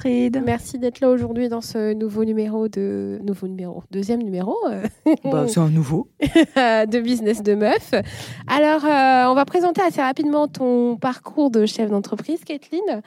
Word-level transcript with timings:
Astrid. 0.00 0.42
Merci 0.44 0.78
d'être 0.78 1.00
là 1.00 1.10
aujourd'hui 1.10 1.48
dans 1.50 1.60
ce 1.60 1.92
nouveau 1.92 2.24
numéro 2.24 2.68
de 2.68 3.18
nouveau 3.22 3.46
numéro 3.48 3.82
deuxième 3.90 4.22
numéro. 4.22 4.56
euh, 4.70 4.82
Bah, 5.24 5.44
c'est 5.46 5.60
un 5.60 5.68
nouveau. 5.68 6.08
de 6.20 7.00
business 7.00 7.42
de 7.42 7.54
meuf. 7.54 7.92
Alors, 8.46 8.84
euh, 8.84 9.30
on 9.30 9.34
va 9.34 9.44
présenter 9.44 9.82
assez 9.82 10.00
rapidement 10.00 10.48
ton 10.48 10.96
parcours 10.96 11.50
de 11.50 11.66
chef 11.66 11.90
d'entreprise, 11.90 12.44
Kathleen. 12.44 13.02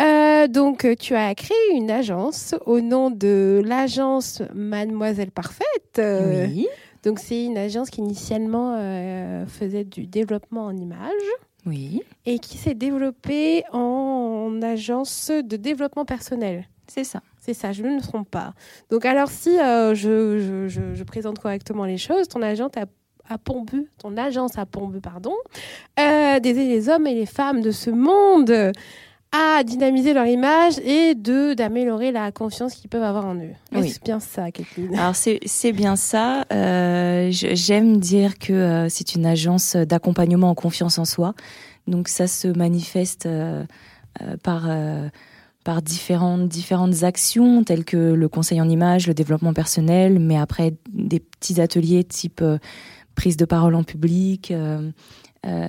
Euh, 0.00 0.48
donc, 0.48 0.86
tu 0.98 1.14
as 1.14 1.34
créé 1.34 1.56
une 1.74 1.90
agence 1.90 2.54
au 2.64 2.80
nom 2.80 3.10
de 3.10 3.62
l'agence 3.64 4.42
Mademoiselle 4.54 5.30
Parfaite. 5.30 6.00
Oui. 6.00 6.66
Donc, 7.04 7.18
c'est 7.18 7.44
une 7.44 7.58
agence 7.58 7.90
qui 7.90 8.00
initialement 8.00 8.74
euh, 8.78 9.44
faisait 9.46 9.84
du 9.84 10.06
développement 10.06 10.64
en 10.64 10.76
images 10.76 11.10
Oui. 11.66 12.02
et 12.24 12.38
qui 12.38 12.56
s'est 12.56 12.74
développée 12.74 13.64
en 13.72 14.60
agence 14.62 15.30
de 15.30 15.56
développement 15.56 16.04
personnel. 16.04 16.66
C'est 16.86 17.04
ça. 17.04 17.20
C'est 17.40 17.54
ça, 17.54 17.72
je 17.72 17.82
ne 17.82 17.96
me 17.96 18.00
trompe 18.00 18.30
pas. 18.30 18.54
Donc 18.90 19.04
alors 19.04 19.28
si 19.30 19.58
euh, 19.58 19.94
je, 19.94 20.38
je- 20.38 20.68
je- 20.68 20.94
je 20.94 21.04
présente 21.04 21.38
correctement 21.38 21.84
les 21.84 21.98
choses, 21.98 22.28
ton 22.28 22.42
agent 22.42 22.68
a, 22.76 23.36
but, 23.64 23.88
ton 23.98 24.16
agence 24.16 24.56
a 24.56 24.64
pour 24.66 24.88
but, 24.88 25.00
pardon, 25.02 25.34
euh, 26.00 26.40
d'aider 26.40 26.66
les 26.66 26.88
hommes 26.88 27.06
et 27.06 27.14
les 27.14 27.26
femmes 27.26 27.60
de 27.60 27.70
ce 27.70 27.90
monde 27.90 28.72
à 29.30 29.62
dynamiser 29.62 30.14
leur 30.14 30.26
image 30.26 30.78
et 30.78 31.14
de 31.14 31.52
d'améliorer 31.54 32.12
la 32.12 32.32
confiance 32.32 32.74
qu'ils 32.74 32.88
peuvent 32.88 33.02
avoir 33.02 33.26
en 33.26 33.34
eux. 33.34 33.52
Oui. 33.72 33.86
Est-ce 33.86 34.00
bien 34.00 34.20
ça, 34.20 34.50
Kathleen? 34.50 34.94
Alors 34.98 35.14
c'est 35.14 35.38
c'est 35.44 35.72
bien 35.72 35.96
ça. 35.96 36.44
Euh, 36.52 37.28
J'aime 37.30 37.98
dire 37.98 38.38
que 38.38 38.52
euh, 38.52 38.88
c'est 38.88 39.14
une 39.14 39.26
agence 39.26 39.76
d'accompagnement 39.76 40.50
en 40.50 40.54
confiance 40.54 40.98
en 40.98 41.04
soi. 41.04 41.34
Donc 41.86 42.08
ça 42.08 42.26
se 42.26 42.48
manifeste 42.48 43.26
euh, 43.26 43.64
euh, 44.22 44.36
par 44.42 44.64
euh, 44.68 45.08
par 45.64 45.82
différentes 45.82 46.48
différentes 46.48 47.02
actions 47.02 47.64
telles 47.64 47.84
que 47.84 47.96
le 48.14 48.28
conseil 48.28 48.60
en 48.62 48.68
image, 48.70 49.06
le 49.06 49.14
développement 49.14 49.52
personnel, 49.52 50.18
mais 50.18 50.38
après 50.38 50.74
des 50.90 51.20
petits 51.20 51.60
ateliers 51.60 52.04
type 52.04 52.40
euh, 52.40 52.58
prise 53.14 53.36
de 53.36 53.44
parole 53.44 53.74
en 53.74 53.82
public. 53.82 54.52
Euh, 55.46 55.66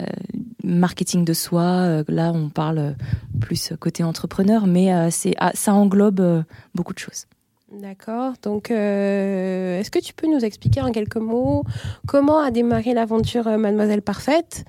marketing 0.64 1.26
de 1.26 1.34
soi, 1.34 1.62
euh, 1.62 2.04
là 2.08 2.32
on 2.34 2.50
parle 2.50 2.96
plus 3.40 3.74
côté 3.80 4.04
entrepreneur, 4.04 4.66
mais 4.68 4.94
euh, 4.94 5.10
c'est 5.12 5.34
ah, 5.38 5.52
ça 5.54 5.74
englobe 5.74 6.44
beaucoup 6.76 6.94
de 6.94 7.00
choses. 7.00 7.26
D'accord. 7.72 8.34
Donc, 8.42 8.72
est-ce 8.72 9.92
que 9.92 10.00
tu 10.00 10.14
peux 10.14 10.26
nous 10.28 10.44
expliquer 10.44 10.82
en 10.82 10.92
quelques 10.92 11.18
mots 11.18 11.64
comment 12.08 12.40
a 12.40 12.50
démarré 12.50 12.96
l'aventure 12.96 13.46
Mademoiselle 13.60 14.02
Parfaite? 14.02 14.66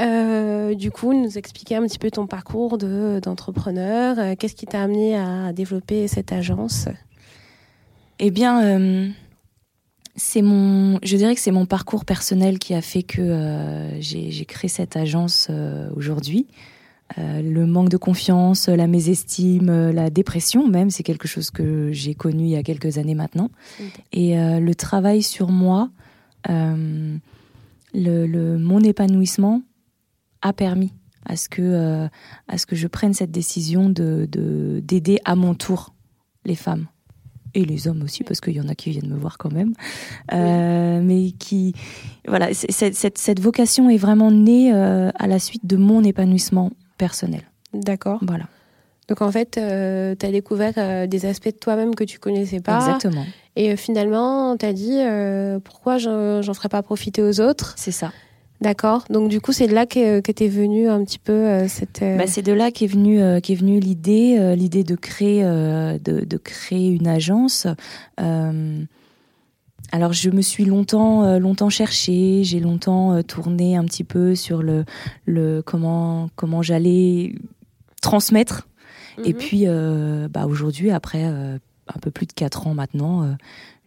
Du 0.00 0.90
coup, 0.90 1.12
nous 1.12 1.38
expliquer 1.38 1.76
un 1.76 1.82
petit 1.82 2.00
peu 2.00 2.10
ton 2.10 2.26
parcours 2.26 2.76
de- 2.76 3.20
d'entrepreneur. 3.22 4.36
Qu'est-ce 4.36 4.56
qui 4.56 4.66
t'a 4.66 4.82
amené 4.82 5.16
à 5.16 5.52
développer 5.52 6.08
cette 6.08 6.32
agence? 6.32 6.88
Eh 8.18 8.32
bien, 8.32 9.12
c'est 10.18 10.42
mon, 10.42 10.98
je 11.02 11.16
dirais 11.16 11.34
que 11.34 11.40
c'est 11.40 11.50
mon 11.52 11.64
parcours 11.64 12.04
personnel 12.04 12.58
qui 12.58 12.74
a 12.74 12.82
fait 12.82 13.02
que 13.04 13.22
euh, 13.22 14.00
j'ai 14.00 14.44
créé 14.44 14.68
cette 14.68 14.96
agence 14.96 15.46
euh, 15.48 15.88
aujourd'hui. 15.96 16.46
Euh, 17.16 17.40
le 17.40 17.64
manque 17.66 17.88
de 17.88 17.96
confiance, 17.96 18.68
la 18.68 18.86
mésestime, 18.86 19.70
la 19.92 20.10
dépression 20.10 20.68
même, 20.68 20.90
c'est 20.90 21.02
quelque 21.04 21.26
chose 21.26 21.50
que 21.50 21.90
j'ai 21.92 22.14
connu 22.14 22.42
il 22.44 22.50
y 22.50 22.56
a 22.56 22.62
quelques 22.62 22.98
années 22.98 23.14
maintenant. 23.14 23.50
Et 24.12 24.34
le 24.36 24.74
travail 24.74 25.22
sur 25.22 25.50
moi, 25.50 25.88
le, 26.48 27.18
le- 27.94 28.58
mon 28.58 28.80
épanouissement 28.80 29.62
a 30.42 30.52
permis 30.52 30.92
à 31.24 31.36
ce 31.36 31.48
que, 31.48 32.08
à 32.48 32.58
ce 32.58 32.66
que 32.66 32.76
je 32.76 32.86
prenne 32.88 33.14
cette 33.14 33.30
décision 33.30 33.88
de- 33.88 34.28
d'aider 34.82 35.18
à 35.24 35.34
mon 35.34 35.54
tour 35.54 35.94
les 36.44 36.54
femmes 36.56 36.86
et 37.54 37.64
les 37.64 37.88
hommes 37.88 38.02
aussi 38.02 38.24
parce 38.24 38.40
qu'il 38.40 38.54
y 38.54 38.60
en 38.60 38.68
a 38.68 38.74
qui 38.74 38.90
viennent 38.90 39.08
me 39.10 39.16
voir 39.18 39.38
quand 39.38 39.52
même 39.52 39.72
Euh, 40.32 41.00
mais 41.02 41.30
qui 41.32 41.74
voilà 42.26 42.52
cette, 42.54 43.18
cette 43.18 43.40
vocation 43.40 43.88
est 43.90 43.96
vraiment 43.96 44.30
née 44.30 44.72
euh, 44.72 45.10
à 45.18 45.26
la 45.26 45.38
suite 45.38 45.66
de 45.66 45.76
mon 45.76 46.04
épanouissement 46.04 46.70
personnel 46.98 47.42
D'accord. 47.72 48.18
voilà 48.22 48.46
Donc, 49.08 49.22
en 49.22 49.30
fait, 49.32 49.52
tu 49.52 49.60
as 50.26 50.30
découvert 50.32 50.74
euh, 50.76 51.06
des 51.06 51.24
aspects 51.26 51.46
de 51.48 51.58
toi-même 51.58 51.94
que 51.94 52.04
tu 52.04 52.18
connaissais 52.18 52.60
pas. 52.60 52.76
exactement 52.76 53.24
Et 53.56 53.72
euh, 53.72 53.76
finalement, 53.76 54.56
tu 54.58 54.66
as 54.66 54.72
dit 54.74 54.98
euh, 55.00 55.58
pourquoi 55.60 55.96
je- 55.98 56.40
j'en 56.42 56.54
ferais 56.54 56.68
pas 56.68 56.82
profiter 56.82 57.22
aux 57.22 57.40
autres? 57.40 57.74
c'est 57.76 57.90
ça 57.92 58.12
D'accord. 58.60 59.04
Donc, 59.08 59.28
du 59.28 59.40
coup, 59.40 59.52
c'est 59.52 59.68
de 59.68 59.74
là 59.74 59.86
que, 59.86 60.20
que 60.20 60.32
t'es 60.32 60.48
venue 60.48 60.88
un 60.88 61.04
petit 61.04 61.20
peu 61.20 61.32
euh, 61.32 61.68
cette. 61.68 62.02
euh, 62.02 62.16
Bah, 62.16 62.26
c'est 62.26 62.42
de 62.42 62.52
là 62.52 62.70
qu'est 62.72 62.88
venue 62.88 63.20
euh, 63.22 63.38
qu'est 63.40 63.54
venue 63.54 63.78
l'idée 63.78 64.54
l'idée 64.56 64.84
de 64.84 64.96
créer 64.96 65.42
de, 65.42 66.24
de 66.24 66.36
créer 66.36 66.88
une 66.88 67.06
agence 67.06 67.66
alors 69.92 70.12
je 70.12 70.30
me 70.30 70.42
suis 70.42 70.64
longtemps 70.64 71.24
euh, 71.24 71.38
longtemps 71.38 71.70
cherchée 71.70 72.42
j'ai 72.44 72.60
longtemps 72.60 73.14
euh, 73.14 73.22
tourné 73.22 73.76
un 73.76 73.84
petit 73.84 74.04
peu 74.04 74.34
sur 74.34 74.62
le 74.62 74.84
le 75.24 75.62
comment 75.62 76.28
comment 76.36 76.62
j'allais 76.62 77.34
transmettre 78.02 78.68
et 79.24 79.32
mhm. 79.32 79.38
puis 79.38 79.62
euh, 79.66 80.28
bah 80.28 80.46
aujourd'hui 80.46 80.90
après 80.90 81.24
un 81.24 81.98
peu 82.02 82.10
plus 82.10 82.26
de 82.26 82.32
quatre 82.32 82.66
ans 82.66 82.74
maintenant 82.74 83.36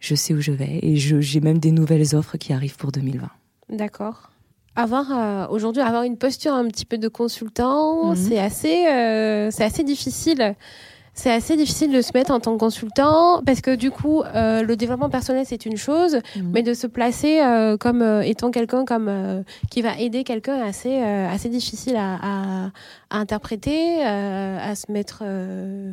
je 0.00 0.14
sais 0.14 0.34
où 0.34 0.40
je 0.40 0.52
vais 0.52 0.80
et 0.82 0.96
j'ai 0.96 1.40
même 1.40 1.58
des 1.58 1.70
nouvelles 1.70 2.14
offres 2.16 2.36
qui 2.36 2.52
arrivent 2.52 2.76
pour 2.76 2.92
2020 2.92 3.28
D'accord. 3.70 4.31
Avoir 4.74 5.06
euh, 5.10 5.46
aujourd'hui 5.50 5.82
avoir 5.82 6.02
une 6.04 6.16
posture 6.16 6.54
un 6.54 6.66
petit 6.68 6.86
peu 6.86 6.96
de 6.96 7.08
consultant, 7.08 8.10
Mhm. 8.10 8.16
c'est 8.16 8.38
assez 8.38 8.86
euh, 8.86 9.50
c'est 9.50 9.64
assez 9.64 9.82
difficile. 9.84 10.54
C'est 11.14 11.30
assez 11.30 11.58
difficile 11.58 11.92
de 11.92 12.00
se 12.00 12.10
mettre 12.14 12.30
en 12.30 12.40
tant 12.40 12.54
que 12.54 12.58
consultant 12.60 13.42
parce 13.44 13.60
que 13.60 13.74
du 13.76 13.90
coup 13.90 14.22
euh, 14.22 14.62
le 14.62 14.76
développement 14.76 15.10
personnel 15.10 15.44
c'est 15.46 15.66
une 15.66 15.76
chose, 15.76 16.20
mais 16.42 16.62
de 16.62 16.72
se 16.72 16.86
placer 16.86 17.42
euh, 17.42 17.76
comme 17.76 18.00
euh, 18.00 18.22
étant 18.22 18.50
quelqu'un 18.50 18.86
comme 18.86 19.08
euh, 19.10 19.42
qui 19.70 19.82
va 19.82 19.98
aider 19.98 20.24
quelqu'un 20.24 20.58
assez 20.62 21.02
euh, 21.02 21.28
assez 21.28 21.50
difficile 21.50 21.96
à, 21.96 22.14
à, 22.14 22.66
à 23.10 23.18
interpréter, 23.18 24.06
euh, 24.06 24.58
à 24.58 24.74
se 24.74 24.90
mettre 24.90 25.18
euh, 25.20 25.92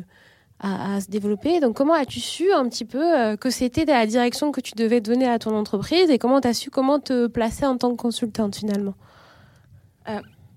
à, 0.60 1.00
se 1.00 1.10
développer. 1.10 1.60
Donc 1.60 1.74
comment 1.76 1.94
as-tu 1.94 2.20
su 2.20 2.52
un 2.52 2.68
petit 2.68 2.84
peu 2.84 3.02
euh, 3.02 3.36
que 3.36 3.50
c'était 3.50 3.84
la 3.84 4.06
direction 4.06 4.52
que 4.52 4.60
tu 4.60 4.72
devais 4.76 5.00
donner 5.00 5.26
à 5.26 5.38
ton 5.38 5.56
entreprise 5.56 6.10
et 6.10 6.18
comment 6.18 6.40
tu 6.40 6.48
as 6.48 6.54
su 6.54 6.70
comment 6.70 7.00
te 7.00 7.26
placer 7.26 7.66
en 7.66 7.76
tant 7.76 7.90
que 7.90 7.96
consultante 7.96 8.56
finalement? 8.56 8.94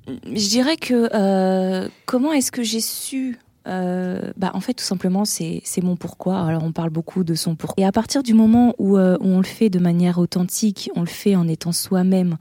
Je 0.08 0.50
dirais 0.50 0.78
que 0.78 1.09
euh, 1.13 1.88
comment 2.06 2.34
est-ce 2.34 2.52
que 2.52 2.63
j'ai 2.63 2.81
su 2.81 3.40
euh, 3.68 4.31
bah, 4.36 4.52
en 4.53 4.59
fait, 4.59 4.74
tout 4.74 4.84
simplement, 4.84 5.25
c'est 5.25 5.63
mon 5.81 5.96
pourquoi. 5.96 6.42
Alors, 6.42 6.63
on 6.63 6.72
parle 6.72 6.90
beaucoup 6.90 7.24
de 7.24 7.34
son 7.34 7.56
pourquoi. 7.56 7.84
Et 7.84 7.86
à 7.86 7.92
partir 7.92 8.24
du 8.24 8.34
moment 8.34 8.75
où, 8.78 8.97
euh, 8.97 9.18
on 9.22 9.38
le 9.38 9.46
fait 9.46 9.69
de 9.69 9.80
manière 9.80 10.18
authentique, 10.18 10.90
on 10.96 11.02
le 11.02 11.08
fait 11.08 11.36
en 11.36 11.47
étant 11.47 11.72
soi-même, 11.72 12.38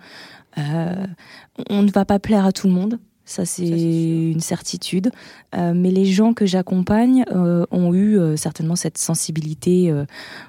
euh, 0.59 1.07
on 1.71 1.83
ne 1.83 1.91
va 1.91 2.05
pas 2.05 2.19
plaire 2.19 2.45
à 2.45 2.53
tout 2.53 2.67
le 2.67 2.73
monde. 2.73 2.99
Ça, 3.25 3.45
c'est 3.45 3.69
une 3.69 4.41
certitude. 4.41 5.11
Euh, 5.55 5.73
mais 5.75 5.91
les 5.91 6.07
gens 6.07 6.35
que 6.35 6.47
j'accompagne 6.47 7.25
euh, 7.31 7.65
ont 7.71 7.95
eu 7.95 8.19
euh, 8.19 8.37
certainement 8.37 8.77
cette 8.77 8.99
sensibilité, 8.99 9.93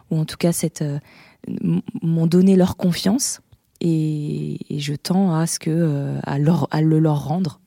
ou 0.10 0.18
en 0.18 0.26
tout 0.26 0.38
cas, 0.38 0.52
cette 0.52 0.84
m'ont 2.02 2.28
donné 2.28 2.56
leur 2.56 2.78
confiance. 2.78 3.42
Et, 3.82 4.60
et 4.74 4.80
je 4.80 4.94
tends 4.94 5.36
à 5.36 5.46
ce 5.46 5.60
que 5.60 6.18
à, 6.24 6.40
leur, 6.40 6.68
à 6.72 6.82
le 6.82 7.00
leur 7.00 7.26
rendre. 7.26 7.60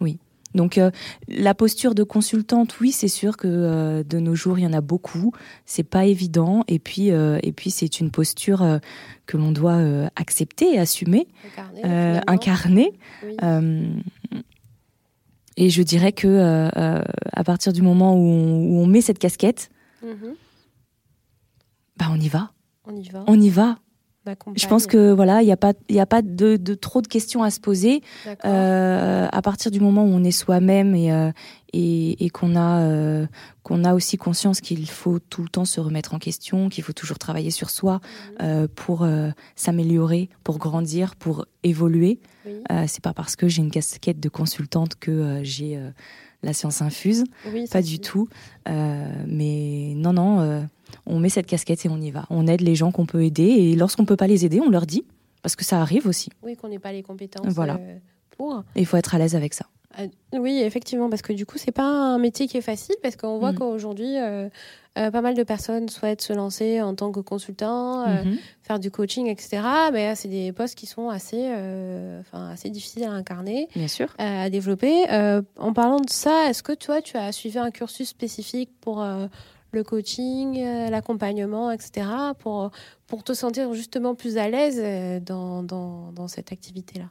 Oui. 0.00 0.18
Donc 0.54 0.78
euh, 0.78 0.90
la 1.28 1.54
posture 1.54 1.94
de 1.94 2.02
consultante, 2.02 2.80
oui, 2.80 2.90
c'est 2.92 3.08
sûr 3.08 3.36
que 3.36 3.46
euh, 3.48 4.02
de 4.02 4.18
nos 4.18 4.34
jours 4.34 4.58
il 4.58 4.62
y 4.62 4.66
en 4.66 4.72
a 4.72 4.80
beaucoup. 4.80 5.32
C'est 5.64 5.84
pas 5.84 6.06
évident. 6.06 6.64
Et 6.66 6.78
puis 6.78 7.12
euh, 7.12 7.38
et 7.42 7.52
puis 7.52 7.70
c'est 7.70 8.00
une 8.00 8.10
posture 8.10 8.80
que 9.26 9.36
l'on 9.36 9.52
doit 9.52 9.78
accepter 10.16 10.74
et 10.74 10.78
assumer, 10.78 11.28
incarner. 12.26 12.92
Oui. 13.24 13.36
Euh, 13.42 13.92
et 15.56 15.70
je 15.70 15.82
dirais 15.82 16.12
que 16.12 16.68
à 17.32 17.44
partir 17.44 17.72
du 17.72 17.82
moment 17.82 18.14
où 18.14 18.18
on, 18.26 18.64
où 18.64 18.82
on 18.82 18.86
met 18.86 19.00
cette 19.02 19.18
casquette, 19.18 19.70
Mhm. 20.02 20.34
bah 21.98 22.06
on 22.10 22.18
y 22.18 22.28
va, 22.28 22.52
On 22.86 22.96
y 22.96 23.08
va. 23.10 23.24
on 23.26 23.38
y 23.40 23.50
va. 23.50 23.78
Je 24.54 24.66
pense 24.66 24.86
que 24.86 25.12
voilà, 25.12 25.42
il 25.42 25.46
n'y 25.46 25.52
a 25.52 25.56
pas 25.56 25.72
il 25.88 25.98
a 25.98 26.06
pas 26.06 26.20
de, 26.22 26.56
de 26.56 26.74
trop 26.74 27.00
de 27.00 27.06
questions 27.08 27.42
à 27.42 27.50
se 27.50 27.58
poser. 27.60 28.02
Euh, 28.44 29.28
à 29.32 29.42
partir 29.42 29.70
du 29.70 29.80
moment 29.80 30.04
où 30.04 30.08
on 30.08 30.22
est 30.24 30.30
soi-même 30.30 30.94
et, 30.94 31.10
euh, 31.12 31.32
et, 31.72 32.24
et 32.24 32.28
qu'on 32.30 32.54
a, 32.54 32.80
euh, 32.82 33.26
qu'on 33.62 33.82
a 33.84 33.94
aussi 33.94 34.18
conscience 34.18 34.60
qu'il 34.60 34.88
faut 34.88 35.18
tout 35.20 35.42
le 35.42 35.48
temps 35.48 35.64
se 35.64 35.80
remettre 35.80 36.12
en 36.14 36.18
question, 36.18 36.68
qu'il 36.68 36.84
faut 36.84 36.92
toujours 36.92 37.18
travailler 37.18 37.50
sur 37.50 37.70
soi 37.70 37.94
Mhm. 37.94 38.36
euh, 38.42 38.68
pour 38.74 39.06
s'améliorer, 39.56 40.28
pour 40.44 40.58
grandir, 40.58 41.16
pour 41.16 41.46
évoluer. 41.62 42.20
Oui. 42.46 42.62
C'est 42.88 43.02
pas 43.02 43.12
parce 43.14 43.36
que 43.36 43.48
j'ai 43.48 43.62
une 43.62 43.70
casquette 43.70 44.20
de 44.20 44.28
consultante 44.28 44.96
que 44.96 45.40
j'ai 45.42 45.78
la 46.42 46.52
science 46.54 46.80
infuse, 46.82 47.24
Oui, 47.52 47.66
pas 47.70 47.82
du 47.82 47.98
tout. 48.00 48.28
Mais 48.66 49.92
non, 49.96 50.12
non, 50.12 50.66
on 51.10 51.18
met 51.18 51.28
cette 51.28 51.46
casquette 51.46 51.84
et 51.84 51.88
on 51.88 52.00
y 52.00 52.10
va. 52.10 52.26
On 52.30 52.46
aide 52.46 52.60
les 52.60 52.74
gens 52.74 52.92
qu'on 52.92 53.06
peut 53.06 53.24
aider 53.24 53.42
et 53.42 53.76
lorsqu'on 53.76 54.04
peut 54.04 54.16
pas 54.16 54.26
les 54.26 54.44
aider, 54.44 54.60
on 54.60 54.70
leur 54.70 54.86
dit 54.86 55.04
parce 55.42 55.56
que 55.56 55.64
ça 55.64 55.80
arrive 55.80 56.06
aussi. 56.06 56.30
Oui, 56.42 56.56
qu'on 56.56 56.68
n'ait 56.68 56.78
pas 56.78 56.92
les 56.92 57.02
compétences 57.02 57.52
Voilà. 57.52 57.76
euh, 57.80 57.98
pour. 58.36 58.62
Et 58.74 58.80
il 58.80 58.86
faut 58.86 58.96
être 58.96 59.14
à 59.14 59.18
l'aise 59.18 59.34
avec 59.34 59.54
ça. 59.54 59.66
Ah, 59.96 60.02
oui, 60.34 60.60
effectivement, 60.64 61.10
parce 61.10 61.22
que 61.22 61.32
du 61.32 61.46
coup, 61.46 61.58
c'est 61.58 61.72
pas 61.72 61.84
un 61.84 62.18
métier 62.18 62.46
qui 62.46 62.56
est 62.56 62.62
facile, 62.62 62.94
parce 63.02 63.16
qu'on 63.16 63.38
voit 63.38 63.52
mm. 63.52 63.56
qu'aujourd'hui, 63.56 64.18
euh, 64.18 64.48
euh, 64.98 65.10
pas 65.10 65.20
mal 65.20 65.34
de 65.34 65.42
personnes 65.42 65.88
souhaitent 65.88 66.22
se 66.22 66.32
lancer 66.32 66.80
en 66.80 66.94
tant 66.94 67.10
que 67.10 67.18
consultant, 67.18 68.06
euh, 68.06 68.22
mm-hmm. 68.22 68.38
faire 68.62 68.78
du 68.78 68.92
coaching, 68.92 69.26
etc. 69.26 69.62
Mais 69.92 70.14
c'est 70.14 70.28
des 70.28 70.52
postes 70.52 70.76
qui 70.76 70.86
sont 70.86 71.08
assez, 71.08 71.44
enfin, 72.20 72.50
assez 72.50 72.70
difficiles 72.70 73.04
à 73.04 73.10
incarner, 73.10 73.68
Bien 73.74 73.88
sûr. 73.88 74.14
à 74.18 74.48
développer. 74.48 75.06
en 75.58 75.72
parlant 75.72 76.00
de 76.00 76.10
ça, 76.10 76.48
est-ce 76.48 76.62
que 76.62 76.72
toi, 76.72 77.02
tu 77.02 77.16
as 77.16 77.32
suivi 77.32 77.58
un 77.58 77.72
cursus 77.72 78.08
spécifique 78.08 78.70
pour 78.80 79.04
le 79.72 79.84
coaching, 79.84 80.62
l'accompagnement, 80.90 81.70
etc., 81.70 82.06
pour, 82.38 82.70
pour 83.06 83.24
te 83.24 83.32
sentir 83.32 83.72
justement 83.74 84.14
plus 84.14 84.36
à 84.36 84.48
l'aise 84.48 85.22
dans, 85.24 85.62
dans, 85.62 86.12
dans 86.12 86.28
cette 86.28 86.52
activité-là 86.52 87.06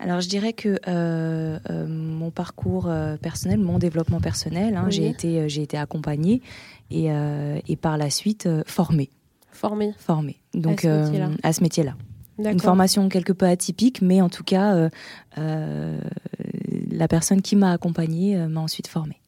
alors 0.00 0.20
je 0.22 0.28
dirais 0.28 0.54
que 0.54 0.80
euh, 0.88 1.58
euh, 1.68 1.86
mon 1.86 2.30
parcours 2.30 2.86
euh, 2.88 3.16
personnel, 3.18 3.58
mon 3.60 3.78
développement 3.78 4.20
personnel, 4.20 4.74
hein, 4.74 4.86
j'ai 4.88 5.06
été 5.08 5.48
j'ai 5.48 5.62
été 5.62 5.76
accompagnée 5.76 6.40
et, 6.90 7.08
et 7.68 7.76
par 7.76 7.98
la 7.98 8.10
suite 8.10 8.48
formée. 8.66 9.10
Formée. 9.52 9.94
Formée. 9.98 10.40
Donc 10.54 10.84
à 10.84 11.52
ce 11.52 11.62
métier-là. 11.62 11.94
Une 12.38 12.58
formation 12.58 13.10
quelque 13.10 13.34
peu 13.34 13.46
atypique, 13.46 14.00
mais 14.00 14.22
en 14.22 14.30
tout 14.30 14.44
cas, 14.44 14.88
la 15.36 17.08
personne 17.08 17.42
qui 17.42 17.54
m'a 17.54 17.72
accompagnée 17.72 18.36
m'a 18.48 18.60
ensuite 18.60 18.86
formée. 18.86 19.19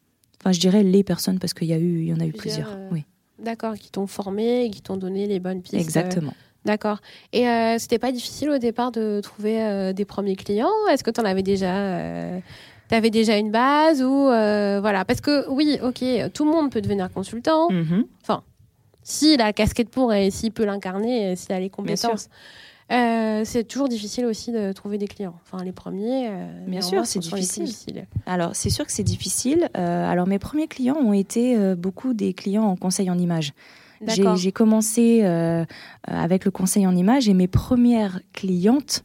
Enfin, 0.43 0.53
je 0.53 0.59
dirais 0.59 0.83
les 0.83 1.05
personnes 1.05 1.39
parce 1.39 1.55
qu'il 1.55 1.69
y 1.69 1.73
a 1.73 1.79
eu, 1.79 2.01
il 2.01 2.09
y 2.09 2.13
en 2.13 2.19
a 2.21 2.27
eu 2.27 2.33
plusieurs. 2.33 2.77
oui. 2.91 3.05
D'accord, 3.39 3.75
qui 3.75 3.91
t'ont 3.91 4.07
formé, 4.07 4.71
qui 4.73 4.83
t'ont 4.83 4.97
donné 4.97 5.27
les 5.27 5.41
bonnes 5.41 5.63
pistes. 5.63 5.75
Exactement. 5.75 6.33
D'accord. 6.65 6.99
Et 7.33 7.49
euh, 7.49 7.77
c'était 7.79 7.99
pas 7.99 8.13
difficile 8.13 8.51
au 8.51 8.59
départ 8.59 8.93
de 8.93 9.21
trouver 9.21 9.63
euh, 9.63 9.93
des 9.93 10.05
premiers 10.05 10.37
clients? 10.37 10.71
Est-ce 10.91 11.03
que 11.03 11.11
tu 11.11 11.21
en 11.21 11.25
avais 11.25 11.43
déjà 11.43 11.77
euh, 11.77 12.41
avais 12.91 13.11
déjà 13.11 13.37
une 13.39 13.51
base 13.51 14.03
ou 14.03 14.29
euh, 14.29 14.81
voilà? 14.81 15.05
Parce 15.05 15.21
que 15.21 15.49
oui, 15.49 15.79
ok, 15.83 16.05
tout 16.33 16.45
le 16.45 16.51
monde 16.51 16.71
peut 16.71 16.81
devenir 16.81 17.11
consultant. 17.11 17.69
Mm-hmm. 17.71 18.05
Enfin, 18.21 18.45
s'il 19.03 19.41
a 19.41 19.47
la 19.47 19.53
casquette 19.53 19.89
pour 19.89 20.13
et 20.13 20.31
s'il 20.31 20.53
peut 20.53 20.65
l'incarner, 20.65 21.35
s'il 21.35 21.53
a 21.53 21.59
les 21.59 21.71
compétences. 21.71 22.29
C'est 22.91 23.65
toujours 23.67 23.89
difficile 23.89 24.27
aussi 24.27 24.53
de 24.53 24.73
trouver 24.73 24.99
des 24.99 25.09
clients. 25.09 25.35
Enfin, 25.43 25.65
les 25.65 25.73
premiers. 25.73 26.31
Bien 26.67 26.81
sûr, 26.81 27.07
c'est 27.07 27.19
difficile. 27.19 28.07
Alors, 28.27 28.55
c'est 28.55 28.71
sûr 28.71 28.85
que 28.85 28.93
c'est 28.93 29.03
difficile. 29.03 29.69
alors, 29.75 30.27
mes 30.27 30.39
premiers 30.39 30.69
clients 30.69 30.97
ont 30.97 31.13
été 31.13 31.75
beaucoup 31.75 32.15
des 32.15 32.35
clients 32.35 32.65
en 32.65 32.77
conseil 32.77 33.11
en 33.11 33.19
images. 33.19 33.53
J'ai 34.07 34.53
commencé 34.53 35.21
euh, 35.23 35.65
avec 36.05 36.45
le 36.45 36.51
conseil 36.51 36.87
en 36.87 36.97
images 36.97 37.29
et 37.29 37.35
mes 37.35 37.49
premières 37.49 38.21
clientes 38.33 39.05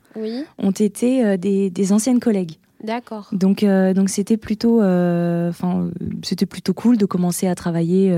ont 0.58 0.72
été 0.72 1.24
euh, 1.24 1.38
des, 1.38 1.70
des, 1.70 1.94
anciennes 1.94 2.20
collègues. 2.20 2.58
D'accord. 2.84 3.30
Donc 3.32 3.64
euh, 3.64 3.94
donc 3.94 4.10
c'était 4.10 4.38
plutôt 4.38 4.82
enfin 4.82 5.90
c'était 6.24 6.46
plutôt 6.46 6.74
cool 6.74 6.98
de 6.98 7.06
commencer 7.06 7.48
à 7.48 7.56
travailler 7.56 8.12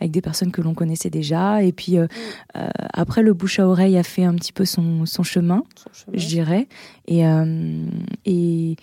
avec 0.00 0.10
des 0.10 0.22
personnes 0.22 0.50
que 0.50 0.62
l'on 0.62 0.74
connaissait 0.74 1.10
déjà 1.10 1.62
et 1.62 1.72
puis 1.72 1.98
mm. 1.98 2.08
après 2.92 3.22
le 3.22 3.34
bouche 3.34 3.58
à 3.58 3.68
oreille 3.68 3.98
a 3.98 4.02
fait 4.02 4.24
un 4.24 4.34
petit 4.34 4.52
peu 4.52 4.64
son, 4.64 5.04
son 5.04 5.22
chemin, 5.22 5.62
son 5.76 5.90
chemin. 5.92 6.18
je 6.18 6.26
dirais 6.26 6.68
et 7.06 7.22
et 8.24 8.76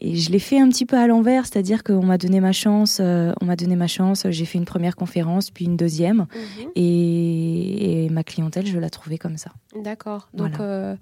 et 0.00 0.14
je 0.14 0.30
l'ai 0.30 0.38
fait 0.38 0.60
un 0.60 0.68
petit 0.68 0.86
peu 0.86 0.96
à 0.96 1.06
l'envers, 1.06 1.46
c'est-à-dire 1.46 1.82
qu'on 1.82 2.04
m'a 2.04 2.18
donné 2.18 2.40
ma 2.40 2.52
chance, 2.52 2.98
euh, 3.00 3.32
on 3.40 3.46
m'a 3.46 3.56
donné 3.56 3.74
ma 3.74 3.88
chance, 3.88 4.26
j'ai 4.30 4.44
fait 4.44 4.58
une 4.58 4.64
première 4.64 4.94
conférence, 4.94 5.50
puis 5.50 5.64
une 5.64 5.76
deuxième, 5.76 6.26
mhm. 6.34 6.70
et, 6.76 8.08
ma 8.10 8.22
clientèle, 8.22 8.66
je 8.66 8.78
l'ai 8.78 8.90
trouvée 8.90 9.18
comme 9.18 9.36
ça. 9.36 9.50
D'accord. 9.76 10.28
Donc, 10.32 10.60
euh, 10.60 10.96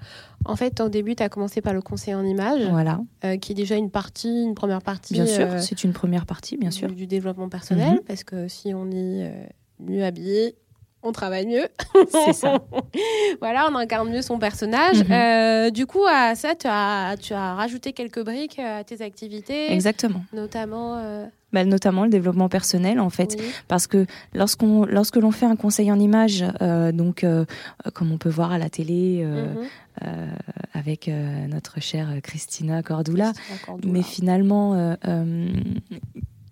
en 0.44 0.56
fait, 0.56 0.80
au 0.80 0.88
début, 0.88 1.14
tu 1.14 1.22
as 1.22 1.28
commencé 1.28 1.60
par 1.60 1.72
le 1.72 1.80
conseil 1.80 2.14
en 2.14 2.24
images, 2.24 2.68
voilà. 2.70 3.00
Euh, 3.24 3.36
qui 3.36 3.52
est 3.52 3.54
déjà 3.54 3.76
une 3.76 3.90
partie, 3.90 4.42
une 4.42 4.54
première 4.54 4.82
partie. 4.82 5.14
Bien 5.14 5.26
sûr, 5.26 5.46
c'est 5.60 5.84
une 5.84 5.92
première 5.92 6.26
partie, 6.26 6.56
bien 6.56 6.70
sûr. 6.70 6.90
Du, 6.90 7.06
développement 7.06 7.48
personnel, 7.48 7.94
mhm. 7.94 8.00
parce 8.06 8.24
que 8.24 8.48
si 8.48 8.74
on 8.74 8.90
est 8.90 9.30
mieux 9.78 10.04
habillé, 10.04 10.56
on 11.06 11.12
travaille 11.12 11.46
mieux. 11.46 11.68
C'est 12.10 12.32
ça. 12.32 12.60
voilà, 13.40 13.68
on 13.70 13.76
incarne 13.76 14.10
mieux 14.10 14.22
son 14.22 14.38
personnage. 14.38 14.98
Mhm. 15.04 15.12
Euh, 15.12 15.70
du 15.70 15.86
coup, 15.86 16.04
à 16.08 16.34
ça, 16.34 16.54
tu 16.54 16.66
as, 16.68 17.16
tu 17.20 17.32
as 17.32 17.54
rajouté 17.54 17.92
quelques 17.92 18.24
briques 18.24 18.58
à 18.58 18.84
tes 18.84 19.02
activités. 19.02 19.72
Exactement. 19.72 20.24
Notamment. 20.32 20.98
Euh, 20.98 21.26
bah, 21.52 21.64
notamment 21.64 22.04
le 22.04 22.10
développement 22.10 22.48
personnel 22.48 22.98
en 22.98 23.08
fait 23.08 23.40
parce 23.68 23.86
que 23.86 24.04
lorsqu'on 24.34 24.84
lorsque 24.84 25.16
l'on 25.16 25.30
fait 25.30 25.46
un 25.46 25.54
conseil 25.54 25.92
en 25.92 25.98
image 25.98 26.44
euh, 26.60 26.90
donc 26.90 27.24
comme 27.94 28.12
on 28.12 28.18
peut 28.18 28.28
voir 28.28 28.52
à 28.52 28.58
la 28.58 28.68
télé 28.68 29.24
mhm. 29.24 30.08
avec 30.74 31.08
notre 31.48 31.80
chère 31.80 32.08
Christina 32.22 32.82
Cordula, 32.82 33.32
mais 33.84 34.02
finalement 34.02 34.96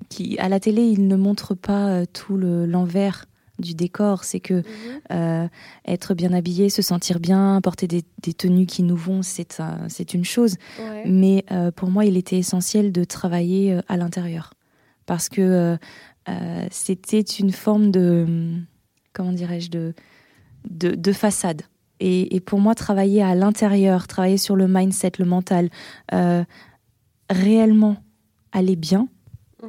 qui 0.08 0.38
à 0.38 0.48
la 0.48 0.60
télé 0.60 0.82
il 0.82 1.08
ne 1.08 1.16
montre 1.16 1.54
pas 1.54 2.06
tout 2.06 2.36
l'envers 2.38 3.26
du 3.58 3.74
décor, 3.74 4.24
c'est 4.24 4.40
que 4.40 4.54
mhm. 4.54 4.64
euh, 5.12 5.48
être 5.86 6.14
bien 6.14 6.32
habillé, 6.32 6.68
se 6.68 6.82
sentir 6.82 7.20
bien, 7.20 7.60
porter 7.62 7.86
des, 7.86 8.02
tenues 8.34 8.66
qui 8.66 8.82
nous 8.82 8.96
vont, 8.96 9.20
c'est 9.22 10.14
une 10.14 10.24
chose. 10.24 10.56
Mais 11.04 11.44
euh, 11.50 11.70
pour 11.70 11.90
moi, 11.90 12.04
il 12.04 12.16
était 12.16 12.38
essentiel 12.38 12.90
de 12.92 13.04
travailler 13.04 13.74
euh, 13.74 13.80
à 13.88 13.96
l'intérieur 13.96 14.54
parce 15.06 15.28
que 15.28 15.76
c'était 16.70 17.20
une 17.20 17.52
forme 17.52 17.90
de 17.90 18.54
comment 19.12 19.32
dirais-je 19.32 19.70
de, 19.70 19.94
de, 20.64 21.12
façade. 21.12 21.60
Et, 22.00 22.34
et, 22.34 22.40
pour 22.40 22.58
moi, 22.58 22.74
travailler 22.74 23.22
à 23.22 23.34
l'intérieur, 23.34 24.08
travailler 24.08 24.38
sur 24.38 24.56
le 24.56 24.66
mindset, 24.66 25.12
le 25.18 25.26
mental, 25.26 25.68
réellement 27.28 27.98
aller 28.52 28.76
bien. 28.76 29.08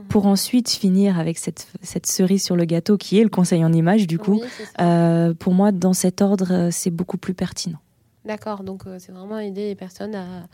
Pour 0.09 0.25
ensuite 0.25 0.69
finir 0.69 1.19
avec 1.19 1.37
cette, 1.37 1.67
cette, 1.81 2.05
cerise 2.05 2.43
sur 2.43 2.55
le 2.55 2.65
gâteau 2.65 2.97
qui 2.97 3.19
est 3.19 3.23
le 3.23 3.29
conseil 3.29 3.63
en 3.63 3.73
image 3.73 4.07
du 4.07 4.17
coup. 4.17 4.41
Euh, 4.79 5.33
pour 5.33 5.53
moi, 5.53 5.71
dans 5.71 5.93
cet 5.93 6.21
ordre, 6.21 6.51
euh, 6.51 6.69
c'est 6.71 6.89
beaucoup 6.89 7.17
plus 7.17 7.33
pertinent. 7.33 7.79
D'accord, 8.25 8.63
donc 8.63 8.87
euh, 8.87 8.97
c'est 8.99 9.11
vraiment 9.11 9.37
aider 9.37 9.67
les 9.67 9.75
personnes 9.75 10.15
à, 10.15 10.47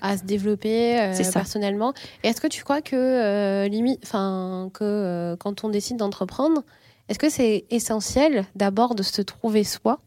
à 0.00 0.16
se 0.16 0.24
développer 0.24 1.12
personnellement. 1.32 1.92
Et 2.24 2.28
est-ce 2.28 2.40
que 2.40 2.46
tu 2.46 2.64
crois 2.64 2.80
que, 2.80 3.66
limite, 3.68 4.00
enfin, 4.02 4.70
que 4.72 5.36
quand 5.38 5.64
on 5.64 5.68
décide 5.68 5.98
d'entreprendre, 5.98 6.62
est-ce 7.08 7.18
que 7.18 7.28
c'est 7.28 7.64
essentiel 7.70 8.46
d'abord 8.54 8.94
de 8.94 9.02
se 9.02 9.20
trouver 9.22 9.64
soi 9.64 10.00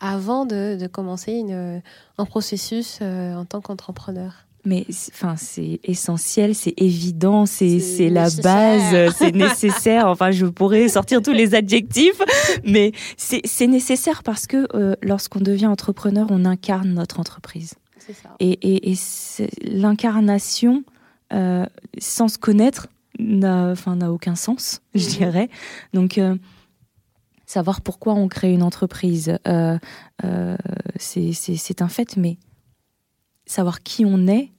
avant 0.00 0.46
de, 0.46 0.76
de 0.80 0.86
commencer 0.86 1.32
une, 1.34 1.82
un 2.18 2.24
processus 2.24 3.00
en 3.00 3.44
tant 3.44 3.60
qu'entrepreneur? 3.60 4.46
Mais 4.64 4.86
enfin, 5.12 5.36
c'est 5.36 5.80
essentiel, 5.84 6.54
c'est 6.54 6.74
évident, 6.76 7.46
c'est 7.46 7.80
la 8.10 8.28
base, 8.42 9.14
c'est 9.18 9.34
nécessaire. 9.34 10.06
Enfin, 10.06 10.30
je 10.30 10.46
pourrais 10.46 10.88
sortir 10.88 11.22
tous 11.22 11.32
les 11.32 11.54
adjectifs, 11.54 12.20
mais 12.64 12.92
c'est 13.16 13.66
nécessaire 13.66 14.22
parce 14.22 14.46
que 14.46 14.66
euh, 14.74 14.94
lorsqu'on 15.02 15.40
devient 15.40 15.66
entrepreneur, 15.66 16.26
on 16.30 16.44
incarne 16.44 16.92
notre 16.94 17.20
entreprise. 17.20 17.74
Ça. 17.98 18.30
Et, 18.40 18.50
et, 18.50 18.90
et 18.90 18.96
l'incarnation, 19.62 20.82
euh, 21.32 21.64
sans 21.98 22.26
se 22.28 22.38
connaître, 22.38 22.88
n'a 23.18 23.74
aucun 24.08 24.34
sens, 24.34 24.80
je 24.94 25.04
mhm. 25.04 25.10
dirais. 25.10 25.48
Donc, 25.94 26.18
euh, 26.18 26.36
savoir 27.46 27.82
pourquoi 27.82 28.14
on 28.14 28.26
crée 28.26 28.52
une 28.52 28.64
entreprise, 28.64 29.38
c'est 30.98 31.82
un 31.82 31.88
fait, 31.88 32.16
mais 32.16 32.38
savoir 33.50 33.82
qui 33.82 34.04
on 34.04 34.26
est 34.26 34.50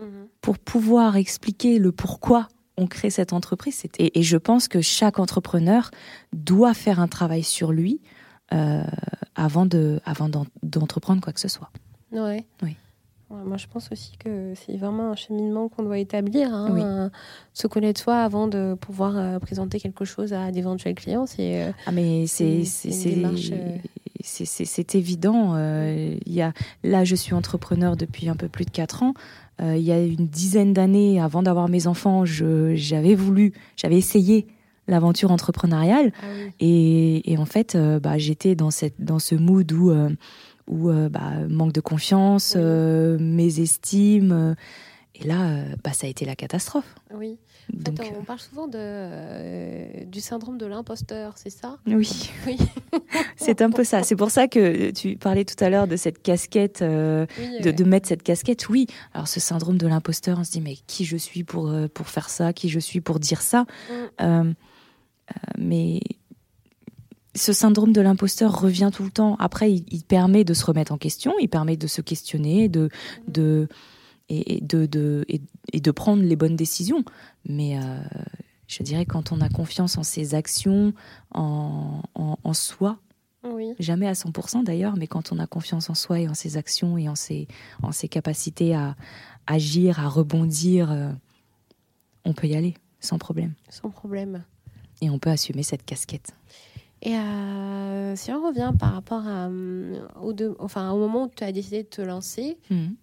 mhm. 0.00 0.28
pour 0.40 0.58
pouvoir 0.58 1.16
expliquer 1.16 1.78
le 1.78 1.92
pourquoi 1.92 2.48
on 2.76 2.86
crée 2.86 3.10
cette 3.10 3.32
entreprise. 3.32 3.82
Et, 3.98 4.18
et, 4.18 4.22
je 4.22 4.36
pense 4.36 4.68
que 4.68 4.80
chaque 4.82 5.18
entrepreneur 5.18 5.90
doit 6.34 6.74
faire 6.74 7.00
un 7.00 7.08
travail 7.08 7.42
sur 7.42 7.72
lui 7.72 8.00
euh, 8.52 8.84
avant 9.34 9.66
de, 9.66 10.00
avant 10.04 10.28
d'entreprendre 10.62 11.20
quoi 11.20 11.32
que 11.32 11.40
ce 11.40 11.48
soit. 11.48 11.70
Ouais. 12.12 12.46
Oui. 12.62 12.76
moi, 13.30 13.56
je 13.56 13.66
pense 13.66 13.90
aussi 13.90 14.16
que 14.18 14.52
c'est 14.54 14.76
vraiment 14.76 15.10
un 15.10 15.16
cheminement 15.16 15.68
qu'on 15.68 15.82
doit 15.82 15.98
établir. 15.98 16.54
Hein, 16.54 17.10
se 17.54 17.66
connaître 17.66 18.00
soi 18.00 18.18
avant 18.18 18.46
de 18.46 18.76
pouvoir 18.80 19.16
euh, 19.16 19.38
présenter 19.38 19.80
quelque 19.80 20.04
chose 20.04 20.32
à 20.32 20.52
d'éventuels 20.52 20.94
clients. 20.94 21.26
C'est, 21.26 21.64
euh, 21.64 21.72
ah, 21.86 21.92
mais 21.92 22.26
c'est, 22.26 22.64
c'est, 22.64 23.16
c'est 24.22 24.94
évident. 24.94 25.54
Euh, 25.54 26.16
y 26.26 26.40
a, 26.40 26.52
là, 26.82 27.04
je 27.04 27.14
suis 27.14 27.34
entrepreneur 27.34 27.96
depuis 27.96 28.28
un 28.28 28.36
peu 28.36 28.48
plus 28.48 28.64
de 28.64 28.70
4 28.70 29.02
ans. 29.02 29.14
Euh, 29.60 29.76
il 29.76 29.84
y 29.84 29.92
a 29.92 30.02
une 30.02 30.26
dizaine 30.26 30.72
d'années, 30.72 31.20
avant 31.20 31.42
d'avoir 31.42 31.68
mes 31.68 31.86
enfants, 31.86 32.24
j'avais 32.24 33.14
voulu, 33.14 33.52
j'avais 33.76 33.96
essayé 33.96 34.46
l'aventure 34.88 35.30
entrepreneuriale. 35.30 36.12
Ah 36.22 36.26
et, 36.60 37.32
et, 37.32 37.38
en 37.38 37.46
fait, 37.46 37.74
euh, 37.74 37.98
bah, 37.98 38.18
j'étais 38.18 38.54
dans, 38.54 38.70
cette, 38.70 39.02
dans 39.02 39.18
ce 39.18 39.34
mood 39.34 39.70
où, 39.72 39.92
où 40.68 40.90
bah, 41.10 41.32
manque 41.48 41.72
de 41.72 41.80
confiance, 41.80 42.56
mes 42.56 43.60
estimes. 43.60 44.56
Et 45.14 45.24
là, 45.26 45.64
bah, 45.82 45.92
ça 45.92 46.06
a 46.06 46.10
été 46.10 46.24
la 46.24 46.36
catastrophe. 46.36 46.94
Oui. 47.14 47.38
Donc, 47.72 48.00
on 48.18 48.22
parle 48.24 48.38
souvent 48.38 48.68
de, 48.68 48.78
euh, 48.78 50.04
du 50.04 50.20
syndrome 50.20 50.56
de 50.56 50.66
l'imposteur, 50.66 51.32
c'est 51.36 51.50
ça? 51.50 51.78
Oui, 51.86 52.08
Oui. 52.46 52.56
c'est 53.36 53.60
un 53.60 53.70
peu 53.70 53.84
ça. 53.84 54.02
C'est 54.02 54.16
pour 54.16 54.30
ça 54.30 54.48
que 54.48 54.90
tu 54.92 55.16
parlais 55.16 55.44
tout 55.44 55.62
à 55.62 55.68
l'heure 55.68 55.88
de 55.88 55.96
cette 55.96 56.22
casquette, 56.22 56.82
euh, 56.82 57.26
Oui, 57.38 57.60
de, 57.62 57.70
euh, 57.70 57.72
de 57.72 57.84
mettre 57.84 58.08
cette 58.08 58.22
casquette. 58.22 58.68
Oui, 58.68 58.86
alors 59.14 59.28
ce 59.28 59.40
syndrome 59.40 59.78
de 59.78 59.86
l'imposteur, 59.86 60.38
on 60.38 60.44
se 60.44 60.52
dit 60.52 60.60
mais 60.60 60.76
qui 60.86 61.04
je 61.04 61.16
suis 61.16 61.42
pour, 61.44 61.68
euh, 61.68 61.88
pour 61.88 62.08
faire 62.08 62.28
ça? 62.28 62.52
Qui 62.52 62.68
je 62.68 62.78
suis 62.78 63.00
pour 63.00 63.18
dire 63.18 63.42
ça? 63.42 63.62
Mm. 63.62 63.94
Euh, 64.20 64.24
euh, 64.24 64.54
Mais 65.58 66.00
ce 67.34 67.52
syndrome 67.52 67.92
de 67.92 68.00
l'imposteur 68.00 68.60
revient 68.60 68.90
tout 68.94 69.02
le 69.02 69.10
temps. 69.10 69.36
Après, 69.38 69.72
il, 69.72 69.84
il 69.90 70.04
permet 70.04 70.44
de 70.44 70.54
se 70.54 70.64
remettre 70.64 70.92
en 70.92 70.98
question, 70.98 71.34
il 71.40 71.48
permet 71.48 71.76
de 71.76 71.86
se 71.86 72.00
questionner, 72.00 72.68
de, 72.68 72.88
de, 73.28 73.68
et, 74.28 74.56
et 74.56 74.60
de, 74.60 74.86
de, 74.86 75.24
et, 75.28 75.40
et 75.72 75.80
de 75.80 75.90
prendre 75.90 76.22
les 76.22 76.36
bonnes 76.36 76.56
décisions. 76.56 77.04
Mais 77.48 77.78
euh, 77.78 77.98
je 78.66 78.82
dirais 78.82 79.06
quand 79.06 79.32
on 79.32 79.40
a 79.40 79.48
confiance 79.48 79.96
en 79.98 80.02
ses 80.02 80.34
actions, 80.34 80.92
en, 81.32 82.02
en, 82.14 82.38
en 82.42 82.52
soi, 82.54 82.98
Oui. 83.44 83.74
jamais 83.78 84.06
à 84.08 84.12
100% 84.14 84.64
d'ailleurs, 84.64 84.96
mais 84.96 85.06
quand 85.06 85.32
on 85.32 85.38
a 85.38 85.46
confiance 85.46 85.88
en 85.90 85.94
soi 85.94 86.20
et 86.20 86.28
en 86.28 86.34
ses 86.34 86.56
actions 86.56 86.98
et 86.98 87.08
en 87.08 87.14
ses, 87.14 87.46
en 87.82 87.92
ses 87.92 88.08
capacités 88.08 88.74
à 88.74 88.96
agir, 89.46 90.00
à 90.00 90.08
rebondir, 90.08 90.90
euh, 90.90 91.12
on 92.24 92.32
peut 92.32 92.48
y 92.48 92.56
aller 92.56 92.74
sans 93.00 93.18
problème. 93.18 93.52
Sans 93.68 93.90
problème. 93.90 94.42
Et 95.00 95.10
on 95.10 95.18
peut 95.20 95.30
assumer 95.30 95.62
cette 95.62 95.84
casquette. 95.84 96.34
Et 97.08 97.14
euh, 97.16 98.16
si 98.16 98.32
on 98.32 98.44
revient 98.44 98.72
par 98.78 98.92
rapport 98.94 99.26
à, 99.28 99.46
euh, 99.46 100.00
au, 100.20 100.32
deux- 100.32 100.56
enfin, 100.58 100.90
au 100.90 100.98
moment 100.98 101.24
où 101.24 101.28
tu 101.34 101.44
as 101.44 101.52
décidé 101.52 101.84
de 101.84 101.88
te 101.88 102.02
lancer, 102.02 102.58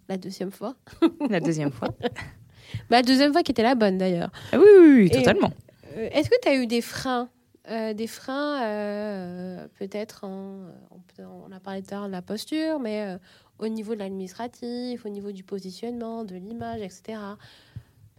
la 0.09 0.17
deuxième 0.17 0.51
fois, 0.51 0.75
La 1.29 1.39
deuxième 1.39 1.71
fois. 1.71 1.87
bah, 2.01 2.97
la 2.97 3.01
deuxième 3.01 3.31
fois 3.31 3.43
qui 3.43 3.51
était 3.51 3.63
la 3.63 3.75
bonne 3.75 3.97
d'ailleurs, 3.97 4.29
Ah 4.51 4.57
oui, 4.59 4.65
oui, 4.81 4.87
oui, 5.03 5.05
Et- 5.05 5.09
totalement. 5.11 5.51
Euh, 5.95 6.09
Est-ce 6.11 6.29
que 6.29 6.35
tu 6.41 6.49
as 6.49 6.55
eu 6.55 6.67
des 6.67 6.81
freins 6.81 7.29
Euh, 7.69 7.93
Des 7.93 8.07
freins, 8.07 8.59
peut-être, 9.79 10.25
on, 10.25 11.51
a 11.53 11.59
parlé 11.61 11.81
tout 11.81 11.93
à 11.93 11.99
l'heure 11.99 12.07
de 12.07 12.11
la 12.11 12.21
posture, 12.21 12.79
mais 12.79 13.17
au 13.59 13.69
niveau 13.69 13.93
de 13.93 13.99
l'administratif, 13.99 15.05
au 15.05 15.09
niveau 15.09 15.31
du 15.31 15.43
positionnement, 15.43 16.25
de 16.25 16.35
l'image, 16.35 16.81
etc. 16.81 17.19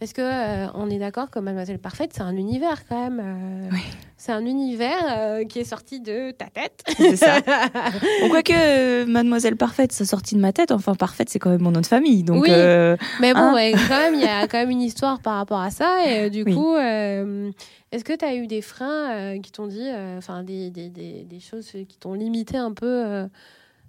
Parce 0.01 0.13
que 0.13 0.21
euh, 0.23 0.67
on 0.75 0.91
est 0.91 0.99
d'accord 0.99 1.31
que 1.31 1.39
Mademoiselle 1.39 1.79
Parfaite, 1.79 2.11
c'est 2.15 2.23
un 2.23 2.37
univers 2.37 2.87
quand 2.89 3.01
même. 3.11 3.21
euh, 3.23 3.69
Oui. 3.73 3.81
C'est 4.17 4.33
un 4.33 4.45
univers 4.45 4.99
euh, 5.19 5.45
qui 5.45 5.61
est 5.61 5.65
sorti 5.65 6.01
de 6.01 6.31
ta 6.33 6.47
tête. 6.47 6.83
C'est 6.97 7.17
ça. 7.17 7.41
Bon, 8.21 8.29
quoique 8.29 8.53
euh, 8.53 9.07
Mademoiselle 9.07 9.57
Parfaite, 9.57 9.93
ça 9.93 10.05
sortit 10.05 10.35
de 10.35 10.41
ma 10.41 10.53
tête. 10.53 10.73
Enfin, 10.73 10.95
Parfaite, 10.95 11.29
c'est 11.31 11.39
quand 11.39 11.51
même 11.51 11.63
mon 11.63 11.71
nom 11.71 11.81
de 11.81 11.87
famille. 11.87 12.23
Donc, 12.25 12.43
Oui. 12.43 12.51
Mais 12.51 13.33
bon, 13.35 13.41
Hein 13.41 13.55
ouais, 13.55 13.73
quand 13.89 13.99
même, 13.99 14.15
il 14.15 14.21
y 14.23 14.27
a 14.27 14.43
quand 14.49 14.59
même 14.59 14.71
une 14.71 14.83
histoire 14.83 15.21
par 15.21 15.37
rapport 15.37 15.61
à 15.61 15.71
ça. 15.71 16.05
Et 16.07 16.29
du 16.31 16.43
Oui. 16.43 16.55
coup, 16.55 16.75
est-ce 16.77 18.03
que 18.05 18.17
tu 18.17 18.25
as 18.25 18.35
eu 18.35 18.47
des 18.47 18.63
freins 18.63 19.39
qui 19.41 19.53
t'ont 19.53 19.67
dit, 19.69 19.89
enfin, 20.19 20.43
des, 20.43 20.71
des, 20.71 20.89
des, 20.89 21.25
des 21.25 21.41
choses 21.41 21.71
qui 21.71 21.97
t'ont 21.99 22.15
limité 22.15 22.57
un 22.57 22.73
peu 22.73 23.27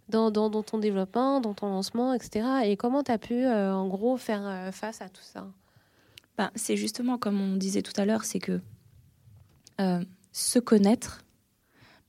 dans, 0.09 0.29
dans, 0.31 0.49
dans 0.49 0.63
ton 0.63 0.77
développement, 0.77 1.39
dans 1.41 1.53
ton 1.53 1.67
lancement, 1.69 2.13
etc. 2.13 2.45
Et 2.65 2.77
comment 2.77 3.01
tu 3.03 3.11
as 3.11 3.17
pu, 3.17 3.45
en 3.47 3.87
gros, 3.87 4.17
faire 4.17 4.69
face 4.71 5.01
à 5.01 5.09
tout 5.09 5.23
ça? 5.23 5.45
Ben, 6.37 6.51
c'est 6.55 6.75
justement 6.77 7.17
comme 7.17 7.39
on 7.41 7.55
disait 7.55 7.81
tout 7.81 7.93
à 7.99 8.05
l'heure, 8.05 8.23
c'est 8.25 8.39
que 8.39 8.59
euh, 9.81 10.03
se 10.31 10.59
connaître 10.59 11.23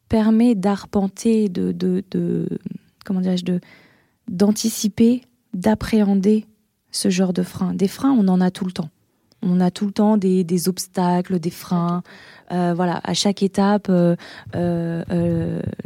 permet 0.09 0.55
d'arpenter, 0.55 1.49
de, 1.49 1.73
de, 1.73 2.03
de 2.11 2.49
comment 3.05 3.21
dirais-je, 3.21 3.45
de 3.45 3.61
d'anticiper, 4.29 5.23
d'appréhender 5.55 6.47
ce 6.91 7.11
genre 7.11 7.33
de 7.33 7.43
freins. 7.43 7.75
Des 7.75 7.89
freins, 7.89 8.11
on 8.13 8.27
en 8.29 8.41
a 8.41 8.51
tout 8.51 8.65
le 8.65 8.73
temps. 8.73 8.91
On 9.43 9.61
a 9.61 9.71
tout 9.71 9.87
le 9.87 9.93
temps 9.93 10.17
des, 10.17 10.43
des 10.45 10.69
obstacles, 10.69 11.39
des 11.39 11.51
freins. 11.51 12.03
Euh, 12.51 12.73
voilà, 12.75 13.01
à 13.05 13.15
chaque 13.15 13.43
étape, 13.43 13.87
euh, 13.89 14.17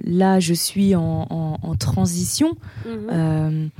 là, 0.05 0.41
je 0.41 0.55
suis 0.55 0.95
en, 0.95 1.27
en- 1.31 1.59
en 1.63 1.75
transition 1.77 2.57
Mhm. 2.87 3.71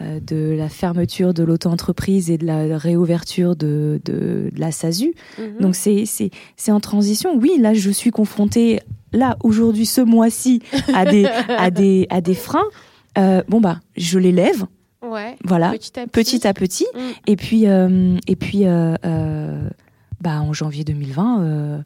Euh, 0.00 0.20
de 0.20 0.54
la 0.56 0.68
fermeture 0.68 1.34
de 1.34 1.42
l'auto-entreprise 1.42 2.30
et 2.30 2.38
de 2.38 2.46
la 2.46 2.78
réouverture 2.78 3.56
de, 3.56 4.00
de, 4.04 4.50
de 4.54 4.60
la 4.60 4.70
SASU. 4.70 5.14
Mhm. 5.36 5.58
Donc 5.58 5.74
c'est 5.74 6.06
c'est 6.06 6.30
c'est 6.56 6.70
en 6.70 6.78
transition. 6.78 7.36
Oui, 7.36 7.58
là 7.58 7.74
je 7.74 7.90
suis 7.90 8.12
confrontée 8.12 8.78
là 9.12 9.36
aujourd'hui 9.42 9.86
ce 9.86 10.00
mois-ci 10.00 10.62
à 10.94 11.04
des 11.04 11.26
à 11.48 11.72
des 11.72 12.06
à 12.10 12.20
des 12.20 12.34
freins. 12.34 12.68
Euh, 13.18 13.42
bon 13.48 13.60
bah 13.60 13.80
je 13.96 14.20
les 14.20 14.30
lève, 14.30 14.66
ouais, 15.02 15.36
voilà, 15.44 15.70
petit 15.72 15.98
à 15.98 16.06
petit. 16.06 16.38
petit 16.38 16.46
à 16.46 16.54
petit. 16.54 16.86
Mm. 16.94 16.98
Et 17.26 17.36
puis 17.36 17.66
euh, 17.66 18.16
et 18.28 18.36
puis 18.36 18.60
euh, 18.66 19.68
bah 20.20 20.40
en 20.40 20.52
janvier 20.52 20.84
2020, 20.84 21.42
euh, 21.42 21.78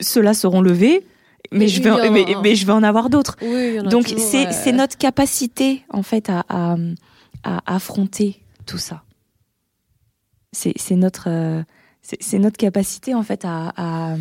ceux-là 0.00 0.34
seront 0.34 0.60
levés. 0.60 1.06
Mais 1.52 1.68
je 1.68 1.82
vais, 1.82 1.90
en 1.90 2.42
mais, 2.42 2.54
je 2.54 2.66
vais 2.66 2.72
en 2.72 2.82
avoir 2.82 3.10
d'autres. 3.10 3.36
Oui, 3.42 3.78
Donc 3.88 4.08
c'est 4.08 4.52
c'est 4.52 4.72
notre 4.72 4.96
capacité 4.98 5.84
en 5.90 6.02
fait 6.02 6.28
à, 6.30 6.44
à, 6.48 6.76
à 7.44 7.74
affronter 7.76 8.40
tout 8.66 8.78
ça. 8.78 9.02
C'est 10.52 10.96
notre 10.96 11.24
euh, 11.28 11.62
c'est 12.02 12.38
notre 12.38 12.56
capacité 12.56 13.14
en 13.14 13.22
fait 13.22 13.44
à, 13.44 13.72
à, 13.76 14.16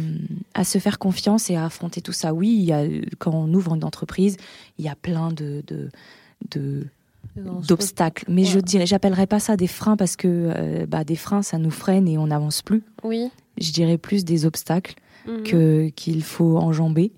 à 0.54 0.64
se 0.64 0.80
faire 0.80 0.98
confiance 1.00 1.50
et 1.50 1.56
à 1.56 1.66
affronter 1.66 2.02
tout 2.02 2.12
ça. 2.14 2.34
Oui, 2.34 2.50
il 2.50 2.64
y 2.66 2.74
a, 2.74 2.84
quand 3.20 3.32
on 3.32 3.54
ouvre 3.54 3.76
une 3.76 3.84
entreprise, 3.84 4.38
il 4.78 4.86
y 4.86 4.90
a 4.90 4.96
plein 4.96 5.32
de 5.32 5.64
de 5.68 6.88
d'obstacles. 7.68 8.26
Mais 8.30 8.44
je 8.46 8.56
Ouais. 8.58 8.62
dirais, 8.62 8.86
j'appellerais 8.86 9.28
pas 9.28 9.40
ça 9.40 9.58
des 9.58 9.68
freins 9.68 9.98
parce 9.98 10.16
que 10.16 10.28
euh, 10.30 10.86
bah, 10.86 11.04
des 11.04 11.16
freins, 11.16 11.42
ça 11.42 11.58
nous 11.58 11.72
freine 11.72 12.08
et 12.08 12.18
on 12.18 12.28
n'avance 12.28 12.62
plus. 12.62 12.84
Oui. 13.04 13.30
Je 13.60 13.72
dirais 13.72 13.98
plus 13.98 14.24
des 14.26 14.46
obstacles 14.46 14.96
Mhm. 15.28 15.44
que 15.44 15.90
qu'il 15.90 16.24
faut 16.24 16.58
enjamber, 16.58 17.12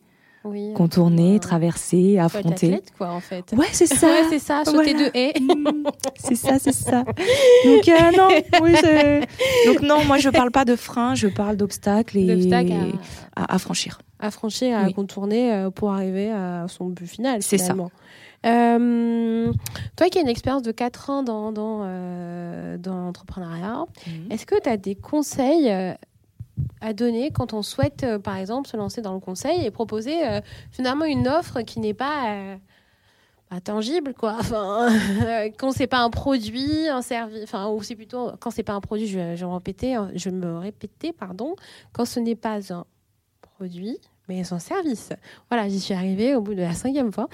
oui. 0.44 0.74
contourner, 0.76 1.34
Ouais. 1.34 1.40
traverser, 1.40 2.18
affronter. 2.20 2.68
athlète, 2.68 2.94
quoi, 2.98 3.10
en 3.12 3.20
fait. 3.20 3.54
Ouais, 3.58 3.66
c'est 3.72 3.86
ça. 3.88 4.08
Ouais, 4.08 4.24
c'est 4.30 4.40
ça, 4.40 4.64
sauter 4.66 4.94
Voilà. 4.94 5.10
de 5.10 5.18
haies. 5.18 5.34
C'est 6.20 6.36
ça, 6.36 6.58
c'est 6.60 6.74
ça. 6.74 7.04
Donc 7.66 7.88
euh, 7.88 8.12
non, 8.18 8.28
oui, 8.62 8.74
donc 9.66 9.82
non, 9.82 10.04
moi 10.06 10.18
je 10.18 10.30
parle 10.30 10.52
pas 10.52 10.66
de 10.66 10.76
frein, 10.76 11.16
je 11.16 11.28
parle 11.28 11.56
d'obstacles 11.56 12.18
et 12.18 12.52
à- 12.54 13.42
à, 13.44 13.56
à 13.56 13.60
franchir. 13.60 14.00
à 14.20 14.30
franchir, 14.32 14.78
à 14.78 14.84
Oui. 14.86 14.94
contourner 14.94 15.54
euh, 15.54 15.70
pour 15.70 15.92
arriver 15.92 16.32
à 16.32 16.66
son 16.68 16.88
but 16.88 17.08
final. 17.08 17.42
C'est 17.42 17.58
ça. 17.58 17.76
Euh, 18.46 19.52
toi 19.96 20.10
qui 20.10 20.18
as 20.20 20.22
une 20.22 20.28
expérience 20.28 20.62
de 20.62 20.72
4 20.72 21.10
ans 21.10 21.24
dans, 21.24 21.52
dans, 21.52 21.82
euh, 21.84 22.78
dans 22.78 22.96
l'entrepreneuriat, 22.96 23.86
est-ce 24.30 24.46
que 24.46 24.60
tu 24.62 24.70
as 24.70 24.78
des 24.78 24.96
conseils 24.96 25.70
euh, 25.70 25.94
à 26.82 26.94
donner 26.94 27.32
quand 27.32 27.54
on 27.54 27.62
souhaite, 27.62 28.04
euh, 28.04 28.20
par 28.20 28.38
exemple, 28.38 28.68
se 28.68 28.78
lancer 28.78 29.02
dans 29.02 29.14
le 29.14 29.20
conseil 29.20 29.66
et 29.66 29.72
proposer 29.72 30.28
euh, 30.28 30.42
finalement 30.72 31.06
une 31.06 31.28
offre 31.28 31.62
qui 31.62 31.80
n'est 31.80 31.94
pas, 31.94 32.32
euh, 32.32 32.56
pas 33.50 33.62
tangible, 33.62 34.14
quoi. 34.14 34.38
Enfin, 34.40 34.90
quand 35.58 35.72
c'est 35.72 35.88
pas 35.88 36.00
un 36.00 36.10
produit, 36.10 36.88
un 36.88 37.02
service, 37.02 37.44
enfin, 37.44 37.70
ou 37.70 37.82
c'est 37.84 37.96
plutôt 37.96 38.32
quand 38.40 38.52
c'est 38.52 38.64
pas 38.64 38.74
un 38.74 38.82
produit, 38.82 39.08
je, 39.08 39.36
je 39.36 39.46
me 39.46 40.58
répéter, 40.58 41.10
hein, 41.10 41.14
pardon, 41.18 41.56
quand 41.94 42.06
ce 42.06 42.20
n'est 42.20 42.36
pas 42.36 42.74
un 42.74 42.86
produit, 43.42 44.00
mais 44.28 44.44
son 44.44 44.60
service. 44.60 45.10
Voilà, 45.50 45.70
j'y 45.70 45.80
suis 45.80 45.94
arrivée 45.94 46.36
au 46.36 46.42
bout 46.42 46.54
de 46.54 46.62
la 46.62 46.74
cinquième 46.74 47.12
fois. 47.12 47.30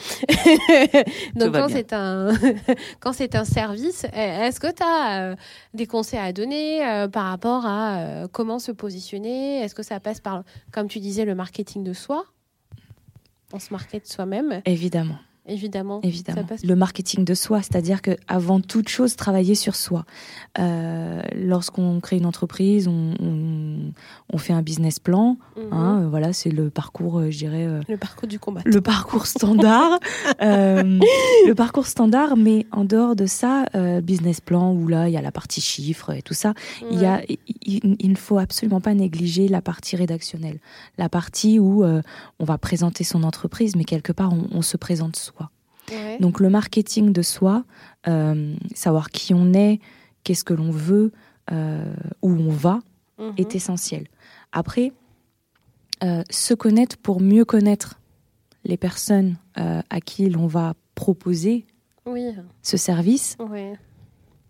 Donc 1.35 1.53
quand 1.53 1.69
c'est 1.69 1.93
un 1.93 2.33
quand 2.99 3.13
c'est 3.13 3.35
un 3.35 3.45
service, 3.45 4.05
euh, 4.05 4.47
est-ce 4.47 4.59
que 4.59 4.71
tu 4.71 4.83
as 4.83 5.35
des 5.73 5.87
conseils 5.87 6.19
à 6.19 6.31
donner 6.33 6.85
euh, 6.85 7.07
par 7.07 7.25
rapport 7.25 7.65
à 7.65 7.97
euh, 7.97 8.27
comment 8.31 8.59
se 8.59 8.71
positionner? 8.71 9.61
Est-ce 9.61 9.75
que 9.75 9.83
ça 9.83 9.99
passe 9.99 10.19
par, 10.19 10.43
comme 10.71 10.87
tu 10.87 10.99
disais, 10.99 11.25
le 11.25 11.35
marketing 11.35 11.83
de 11.83 11.93
soi? 11.93 12.25
On 13.51 13.59
se 13.59 13.71
market 13.71 14.07
soi-même, 14.07 14.61
Évidemment, 14.65 15.17
évidemment. 15.45 15.99
évidemment. 16.03 16.41
Ça 16.41 16.47
passe- 16.47 16.63
Le 16.63 16.75
marketing 16.75 17.25
de 17.25 17.33
soi, 17.33 17.61
c'est-à-dire 17.61 18.01
que 18.01 18.11
avant 18.27 18.59
toute 18.61 18.89
chose, 18.89 19.15
travailler 19.15 19.55
sur 19.55 19.75
soi. 19.75 20.05
Euh, 20.59 21.21
Lorsqu'on 21.35 21.99
crée 21.99 22.17
une 22.17 22.25
entreprise, 22.25 22.87
on, 22.87 23.13
on, 23.19 23.91
on 24.31 24.37
fait 24.37 24.53
un 24.53 24.61
business 24.61 24.99
plan. 24.99 25.37
Mhm. 25.57 25.73
hein, 25.73 26.01
euh, 26.03 26.07
voilà, 26.09 26.33
c'est 26.33 26.49
le 26.49 26.69
parcours, 26.69 27.19
euh, 27.19 27.31
je 27.31 27.37
dirais. 27.37 27.67
Le 27.87 27.97
parcours 27.97 28.27
du 28.27 28.39
combat. 28.39 28.61
le 28.65 28.81
parcours 28.81 29.25
standard, 29.27 29.99
euh, 30.41 30.99
le 31.47 31.53
parcours 31.53 31.87
standard, 31.87 32.37
mais 32.37 32.65
en 32.71 32.85
dehors 32.85 33.15
de 33.15 33.25
ça, 33.25 33.65
euh, 33.75 34.01
business 34.01 34.41
plan 34.41 34.71
où 34.73 34.87
là 34.87 35.07
il 35.09 35.13
y 35.13 35.17
a 35.17 35.21
la 35.21 35.31
partie 35.31 35.61
chiffres 35.61 36.11
et 36.11 36.21
tout 36.21 36.33
ça, 36.33 36.53
il 36.91 36.99
y 36.99 37.05
a, 37.05 37.21
il, 37.65 38.09
ne 38.11 38.15
faut 38.15 38.37
absolument 38.37 38.81
pas 38.81 38.93
négliger 38.93 39.47
la 39.47 39.61
partie 39.61 39.95
rédactionnelle, 39.95 40.59
la 40.97 41.09
partie 41.09 41.59
où 41.59 41.83
on 41.85 42.43
va 42.45 42.57
présenter 42.57 43.03
son 43.03 43.23
entreprise, 43.23 43.75
mais 43.75 43.83
quelque 43.83 44.11
part 44.11 44.33
on, 44.33 44.47
on 44.51 44.61
se 44.61 44.77
présente 44.77 45.15
soi. 45.15 45.32
Ouais. 45.93 46.17
Donc 46.19 46.39
le 46.39 46.49
marketing 46.49 47.11
de 47.13 47.21
soi, 47.21 47.63
euh, 48.07 48.55
savoir 48.75 49.09
qui 49.11 49.33
on 49.33 49.53
est, 49.53 49.79
qu'est-ce 50.23 50.43
que 50.43 50.53
l'on 50.53 50.71
veut, 50.71 51.11
euh, 51.51 51.93
où 52.21 52.31
on 52.31 52.49
va, 52.49 52.79
Mhm. 53.19 53.33
est 53.37 53.55
essentiel. 53.55 54.07
Après, 54.51 54.91
euh, 56.03 56.23
se 56.29 56.53
connaître 56.53 56.97
pour 56.97 57.21
mieux 57.21 57.45
connaître 57.45 57.99
les 58.65 58.77
personnes 58.77 59.37
à 59.55 60.01
qui 60.01 60.29
l'on 60.29 60.47
va 60.47 60.73
proposer 60.95 61.65
Oui, 62.07 62.31
ce 62.63 62.75
service, 62.77 63.35
ouais. 63.39 63.73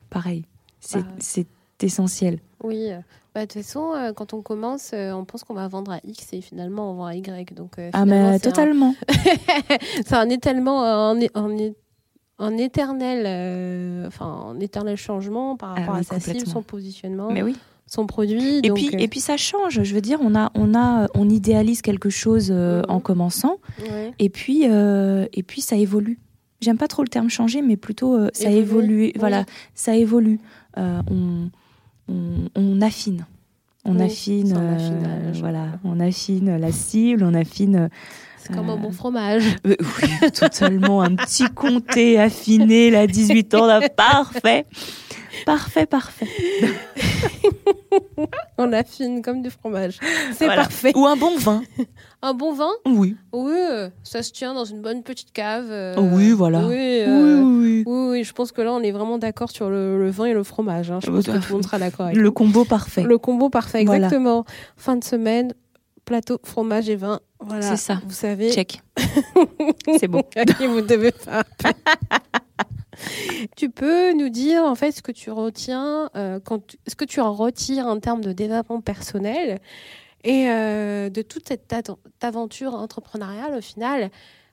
pareil. 0.10 0.46
C'est 0.80 1.02
bah. 1.04 1.50
essentiel. 1.82 2.40
Oui. 2.64 2.90
Bah, 3.34 3.48
de 3.48 3.52
toute 3.52 3.64
façon, 3.64 3.94
euh, 3.94 4.14
quand 4.14 4.34
on 4.34 4.44
commence, 4.44 4.92
euh, 4.94 5.12
on 5.12 5.26
pense 5.26 5.44
qu'on 5.44 5.56
va 5.56 5.68
vendre 5.68 5.92
à 5.92 6.00
X 6.04 6.34
et 6.34 6.42
finalement 6.42 6.92
on 6.92 6.94
vend 6.94 7.06
à 7.06 7.16
Y. 7.16 7.54
Donc, 7.56 7.80
euh, 7.80 7.90
ah, 7.94 8.06
mais 8.06 8.40
totalement. 8.40 8.94
c'est 10.06 10.14
un 10.14 10.30
étellement, 10.30 10.82
en, 10.82 11.20
en, 12.38 12.58
éternel, 12.58 14.06
enfin, 14.06 14.28
en 14.28 14.60
éternel 14.60 14.98
changement 14.98 15.58
par 15.58 15.74
ah 15.76 15.80
rapport 15.80 15.96
à 15.96 16.04
sa 16.04 16.20
cible, 16.20 16.46
son 16.46 16.62
positionnement. 16.62 17.32
Mais 17.32 17.42
oui 17.42 17.56
son 17.86 18.08
produit. 18.08 18.60
Et 18.64 18.72
puis 18.72 18.90
et 18.98 19.08
puis 19.08 19.20
ça 19.20 19.36
change. 19.38 19.84
Je 19.84 19.94
veux 19.94 20.02
dire, 20.02 20.18
on 20.22 20.36
a 20.36 20.52
on 20.56 20.74
a 20.74 21.08
on 21.14 21.30
idéalise 21.30 21.82
quelque 21.82 22.10
chose 22.10 22.50
mhm. 22.50 22.84
en 22.88 23.00
commençant, 23.00 23.58
et 24.20 24.30
puis 24.30 24.64
et 24.64 25.44
puis 25.44 25.62
ça 25.62 25.76
évolue. 25.76 26.20
J'aime 26.62 26.78
pas 26.78 26.88
trop 26.88 27.04
le 27.04 27.10
terme 27.10 27.30
changer, 27.30 27.62
mais 27.62 27.78
plutôt 27.78 28.18
ça 28.32 28.50
évolue. 28.50 29.12
Voilà, 29.18 29.46
ça 29.76 29.96
évolue. 29.96 30.40
on 30.78 31.50
on, 32.08 32.82
affine. 32.82 33.26
On 33.86 34.00
affine, 34.00 34.56
euh, 34.58 35.32
voilà, 35.36 35.80
on 35.84 36.00
affine 36.00 36.58
la 36.58 36.72
cible, 36.72 37.24
on 37.24 37.34
affine. 37.34 37.90
C'est 38.38 38.54
comme 38.54 38.70
un 38.70 38.78
bon 38.78 38.90
euh, 38.90 38.92
fromage. 38.92 39.44
oui, 39.66 39.76
totalement. 40.32 41.02
un 41.02 41.16
petit 41.16 41.46
comté 41.46 42.20
affiné, 42.20 42.90
là, 42.90 43.08
18 43.08 43.54
ans, 43.56 43.66
là, 43.66 43.82
parfait. 43.96 44.66
Parfait, 45.46 45.86
parfait. 45.86 46.28
on 48.58 48.72
affine 48.74 49.22
comme 49.22 49.42
du 49.42 49.50
fromage. 49.50 50.00
C'est 50.34 50.48
parfait. 50.48 50.92
Ou 50.96 51.06
un 51.06 51.16
bon 51.16 51.38
vin. 51.38 51.64
Un 52.22 52.34
bon 52.34 52.54
vin 52.54 52.72
Oui. 52.86 53.18
Oui, 53.34 53.52
ça 54.04 54.24
se 54.24 54.32
tient 54.32 54.54
dans 54.54 54.64
une 54.64 54.82
bonne 54.82 55.04
petite 55.04 55.34
cave. 55.34 55.68
Euh, 55.70 55.96
oui, 55.98 56.32
voilà. 56.32 56.62
Euh, 56.62 57.42
oui, 57.42 57.84
oui, 57.86 58.10
oui, 58.10 58.24
je 58.24 58.32
pense 58.32 58.54
que 58.54 58.62
là, 58.62 58.72
on 58.72 58.80
est 58.80 58.92
vraiment 58.92 59.18
d'accord 59.18 59.52
sur 59.52 59.70
le, 59.70 60.10
vin 60.10 60.26
et 60.26 60.34
le 60.34 60.44
fromage. 60.44 60.90
Hein. 60.90 61.00
Je 61.04 61.12
pense 61.12 61.26
que 61.26 61.32
tout 61.32 61.48
le 61.50 61.54
monde 61.56 61.66
sera 61.66 61.80
d'accord 61.80 62.12
Le 62.14 62.32
combo 62.32 62.64
parfait. 62.64 63.04
Le 63.04 63.18
combo 63.18 63.50
parfait, 63.50 63.82
exactement. 63.82 64.46
Fin 64.78 64.96
de 64.96 65.04
semaine, 65.04 65.54
plateau, 66.06 66.40
fromage 66.44 66.88
et 66.88 66.96
vin. 66.96 67.20
Voilà. 67.42 67.62
C'est 67.62 67.78
ça. 67.78 68.02
Vous 68.06 68.14
savez. 68.14 68.52
Check. 68.54 68.82
C'est 70.00 70.08
bon. 70.08 70.24
vous 70.62 70.82
devez 70.82 71.12
faire. 71.12 71.44
tu 73.56 73.70
peux 73.70 74.14
nous 74.14 74.30
dire 74.30 74.64
en 74.64 74.76
fait 74.76 74.92
ce 74.92 75.02
que 75.02 75.12
tu 75.12 75.32
retiens, 75.32 76.10
euh, 76.16 76.40
quand, 76.40 76.76
ce 76.88 76.96
que 76.96 77.06
tu 77.06 77.20
en 77.20 77.34
retires 77.34 77.88
en 77.88 78.00
termes 78.00 78.22
de 78.22 78.32
développement 78.34 78.82
personnel 78.82 79.60
et 80.24 80.50
euh, 80.50 81.10
de 81.10 81.22
toute 81.22 81.48
cette 81.48 81.74
aventure 82.22 82.74
entrepreneuriale 82.76 83.56
au 83.56 83.62
final? 83.62 84.10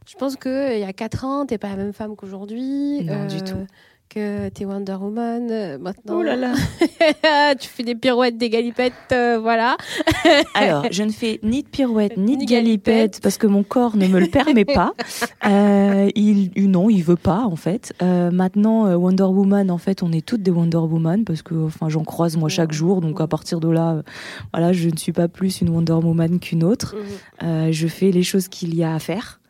Je 0.06 0.16
pense 0.16 0.36
qu'il 0.36 0.78
y 0.78 0.84
a 0.84 0.92
4 0.92 1.24
ans, 1.24 1.46
tu 1.46 1.54
n'es 1.54 1.58
pas 1.58 1.68
la 1.68 1.76
même 1.76 1.92
femme 1.92 2.16
qu'aujourd'hui. 2.16 3.04
Non, 3.04 3.26
du 3.26 3.42
tout 3.42 3.66
que 4.10 4.48
tu 4.48 4.62
es 4.62 4.66
Wonder 4.66 4.96
Woman 5.00 5.48
euh, 5.50 5.78
maintenant. 5.78 6.18
Oh 6.18 6.22
là 6.22 6.34
là 6.34 6.52
Tu 7.54 7.68
fais 7.68 7.84
des 7.84 7.94
pirouettes, 7.94 8.36
des 8.36 8.50
galipettes, 8.50 8.92
euh, 9.12 9.38
voilà. 9.40 9.76
Alors, 10.54 10.84
je 10.90 11.04
ne 11.04 11.12
fais 11.12 11.38
ni 11.44 11.62
de 11.62 11.68
pirouettes, 11.68 12.16
ni, 12.16 12.36
de 12.36 12.44
galipettes, 12.44 13.20
parce 13.22 13.38
que 13.38 13.46
mon 13.46 13.62
corps 13.62 13.96
ne 13.96 14.08
me 14.08 14.18
le 14.18 14.26
permet 14.26 14.64
pas. 14.64 14.92
Euh, 15.46 16.10
il, 16.14 16.70
non, 16.70 16.90
il 16.90 17.02
veut 17.02 17.16
pas, 17.16 17.40
en 17.44 17.56
fait. 17.56 17.94
maintenant, 18.00 18.94
Wonder 18.94 19.24
Woman, 19.24 19.70
en 19.70 19.78
fait, 19.78 20.02
on 20.02 20.12
est 20.12 20.24
toutes 20.24 20.42
des 20.42 20.50
Wonder 20.50 20.78
Woman, 20.78 21.24
parce 21.24 21.42
que 21.42 21.66
enfin, 21.66 21.88
j'en 21.88 22.04
croise 22.04 22.36
moi 22.36 22.48
chaque 22.48 22.72
jour, 22.72 23.00
donc 23.00 23.20
à 23.20 23.26
partir 23.26 23.60
de 23.60 23.68
là, 23.68 24.02
voilà, 24.52 24.72
je 24.72 24.88
ne 24.88 24.96
suis 24.96 25.12
pas 25.12 25.28
plus 25.28 25.60
une 25.60 25.70
Wonder 25.70 25.94
Woman 25.94 26.38
qu'une 26.40 26.62
autre. 26.62 26.94
Mhm. 27.42 27.72
je 27.72 27.86
fais 27.86 28.10
les 28.10 28.22
choses 28.22 28.48
qu'il 28.48 28.74
y 28.74 28.84
a 28.84 28.94
à 28.94 28.98
faire. 28.98 29.40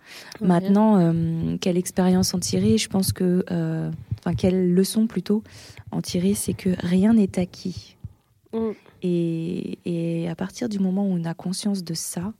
Maintenant, 0.41 0.99
euh, 0.99 1.57
quelle 1.61 1.77
expérience 1.77 2.35
en 2.35 2.39
tirer? 2.39 2.79
Je 2.79 2.89
pense 2.89 3.13
que, 3.13 3.45
euh, 3.51 3.91
enfin, 4.21 4.35
quelle 4.35 4.73
leçon 4.73 5.07
plutôt 5.07 5.43
en 5.91 6.01
tirer, 6.01 6.35
c'est 6.35 6.55
que 6.55 6.71
rien 6.79 7.15
n'est 7.15 7.39
acquis. 7.39 7.97
Mm. 8.53 8.71
Et, 9.03 10.27
à 10.29 10.35
partir 10.35 10.69
du 10.69 10.79
moment 10.79 11.07
où 11.07 11.13
on 11.13 11.25
a 11.25 11.35
conscience 11.35 11.83
de 11.83 11.95
ça, 11.95 12.33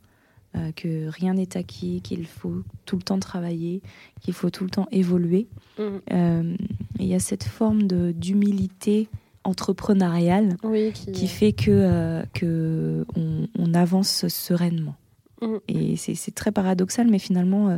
euh, 0.55 0.71
que 0.73 1.07
rien 1.07 1.33
n'est 1.33 1.57
acquis, 1.57 2.01
qu'il 2.01 2.25
faut 2.25 2.63
tout 2.85 2.95
le 2.97 3.01
temps 3.01 3.19
travailler, 3.19 3.81
qu'il 4.21 4.33
faut 4.33 4.49
tout 4.49 4.63
le 4.63 4.69
temps 4.69 4.87
évoluer, 4.91 5.47
mm. 5.77 6.55
il 6.99 7.05
y 7.05 7.15
a 7.15 7.19
cette 7.19 7.43
forme 7.43 7.83
d'humilité 8.13 9.09
entrepreneuriale 9.43 10.57
qui... 10.93 11.27
fait 11.27 11.51
que, 11.51 12.23
que 12.33 13.05
on 13.15 13.73
avance 13.73 14.27
sereinement. 14.27 14.95
Mm. 15.41 15.57
Et 15.67 15.95
c'est 15.95 16.35
très 16.35 16.51
paradoxal, 16.51 17.07
mais 17.09 17.19
finalement, 17.19 17.69
euh, 17.69 17.77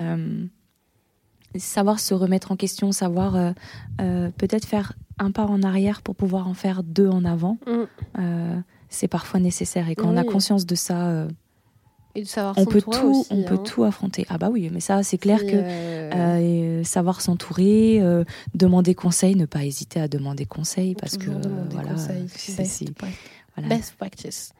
euh, 0.00 0.44
savoir 1.56 2.00
se 2.00 2.14
remettre 2.14 2.52
en 2.52 2.56
question, 2.56 2.92
savoir 2.92 3.36
euh, 3.36 4.30
peut-être 4.36 4.64
faire 4.64 4.94
un 5.18 5.30
pas 5.30 5.44
en 5.44 5.62
arrière 5.62 6.02
pour 6.02 6.14
pouvoir 6.14 6.48
en 6.48 6.54
faire 6.54 6.82
deux 6.82 7.08
en 7.08 7.24
avant, 7.24 7.58
mm. 7.66 8.62
c'est 8.88 9.08
parfois 9.08 9.40
nécessaire. 9.40 9.88
Et 9.88 9.94
quand 9.94 10.08
on 10.08 10.16
a 10.16 10.24
conscience 10.24 10.64
de 10.64 10.74
ça, 10.74 11.26
on 12.56 12.64
peut 12.64 12.80
tout, 12.80 13.26
on 13.30 13.42
peut 13.42 13.58
tout 13.58 13.84
affronter. 13.84 14.24
Ah 14.30 14.38
bah 14.38 14.48
oui, 14.50 14.70
mais 14.72 14.80
ça 14.80 15.02
c'est 15.02 15.18
clair 15.18 15.40
que 15.44 16.82
savoir 16.84 17.20
s'entourer, 17.20 18.02
demander 18.54 18.94
conseil, 18.94 19.34
ne 19.34 19.46
pas 19.46 19.64
hésiter 19.64 20.00
à 20.00 20.08
demander 20.08 20.46
conseil 20.46 20.94
parce 20.94 21.18
que 21.18 21.30
voilà, 21.70 21.96
c'est 21.96 22.86
Best 23.68 23.94
practice. 23.96 24.52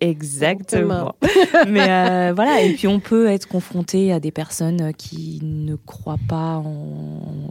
Exactement. 0.00 1.14
Mais 1.68 1.88
euh, 1.88 2.32
voilà, 2.34 2.62
et 2.62 2.74
puis 2.74 2.88
on 2.88 2.98
peut 2.98 3.28
être 3.28 3.46
confronté 3.46 4.12
à 4.12 4.18
des 4.18 4.32
personnes 4.32 4.92
qui 4.94 5.38
ne 5.42 5.76
croient 5.76 6.18
pas 6.28 6.62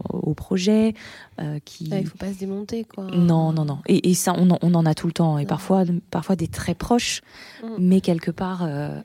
au 0.09 0.33
projet, 0.33 0.93
euh, 1.39 1.59
qui. 1.63 1.85
Il 1.85 2.01
ne 2.01 2.05
faut 2.05 2.17
pas 2.17 2.33
se 2.33 2.39
démonter, 2.39 2.83
quoi. 2.83 3.05
Non, 3.05 3.53
non, 3.53 3.63
non. 3.63 3.79
Et, 3.87 4.13
ça, 4.13 4.33
on 4.37 4.49
en, 4.49 4.85
a 4.85 4.93
tout 4.93 5.07
le 5.07 5.13
temps, 5.13 5.37
et 5.37 5.45
parfois, 5.45 5.83
parfois 6.09 6.35
des 6.35 6.47
très 6.47 6.75
proches, 6.75 7.21
mm. 7.63 7.67
mais 7.79 8.01
quelque 8.01 8.31
part, 8.31 8.63
euh, 8.63 8.99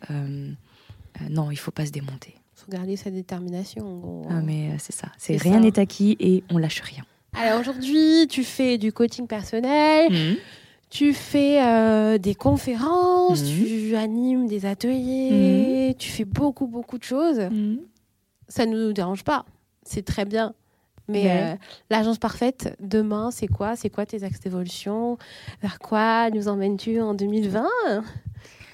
non, 1.30 1.50
il 1.50 1.54
ne 1.54 1.60
faut 1.60 1.70
pas 1.70 1.86
se 1.86 1.92
démonter. 1.92 2.34
Il 2.34 2.64
faut 2.64 2.72
garder 2.72 2.96
sa 2.96 3.10
détermination. 3.10 4.22
Ah, 4.28 4.40
mais 4.42 4.70
c'est 4.78 4.94
ça. 4.94 5.08
C'est 5.18 5.36
rien 5.36 5.60
n'est 5.60 5.78
acquis 5.78 6.16
et 6.18 6.42
on 6.50 6.58
lâche 6.58 6.80
rien. 6.80 7.04
Alors 7.34 7.60
aujourd'hui, 7.60 8.26
tu 8.28 8.44
fais 8.44 8.78
du 8.78 8.92
coaching 8.92 9.26
personnel. 9.26 10.10
Mmh. 10.10 10.36
Tu 10.88 11.12
fais 11.12 11.62
euh, 11.62 12.18
des 12.18 12.34
conférences, 12.34 13.42
mhm. 13.42 13.48
tu 13.48 13.96
animes 13.96 14.46
des 14.46 14.66
ateliers, 14.66 15.88
mhm. 15.88 15.94
tu 15.94 16.10
fais 16.10 16.24
beaucoup, 16.24 16.66
beaucoup 16.66 16.98
de 16.98 17.04
choses. 17.04 17.40
Mhm. 17.40 17.80
Ça 18.48 18.66
ne 18.66 18.86
nous 18.86 18.92
dérange 18.92 19.24
pas. 19.24 19.44
C'est 19.82 20.04
très 20.04 20.24
bien. 20.24 20.54
Mais 21.08 21.30
euh, 21.30 21.54
l'agence 21.90 22.18
parfaite, 22.18 22.76
demain, 22.80 23.30
c'est 23.30 23.46
quoi? 23.46 23.76
C'est 23.76 23.90
quoi 23.90 24.06
tes 24.06 24.24
axes 24.24 24.40
d'évolution? 24.40 25.18
Vers 25.62 25.78
quoi 25.78 26.30
nous 26.30 26.48
emmènes-tu 26.48 27.00
en 27.00 27.14
2020 27.14 27.68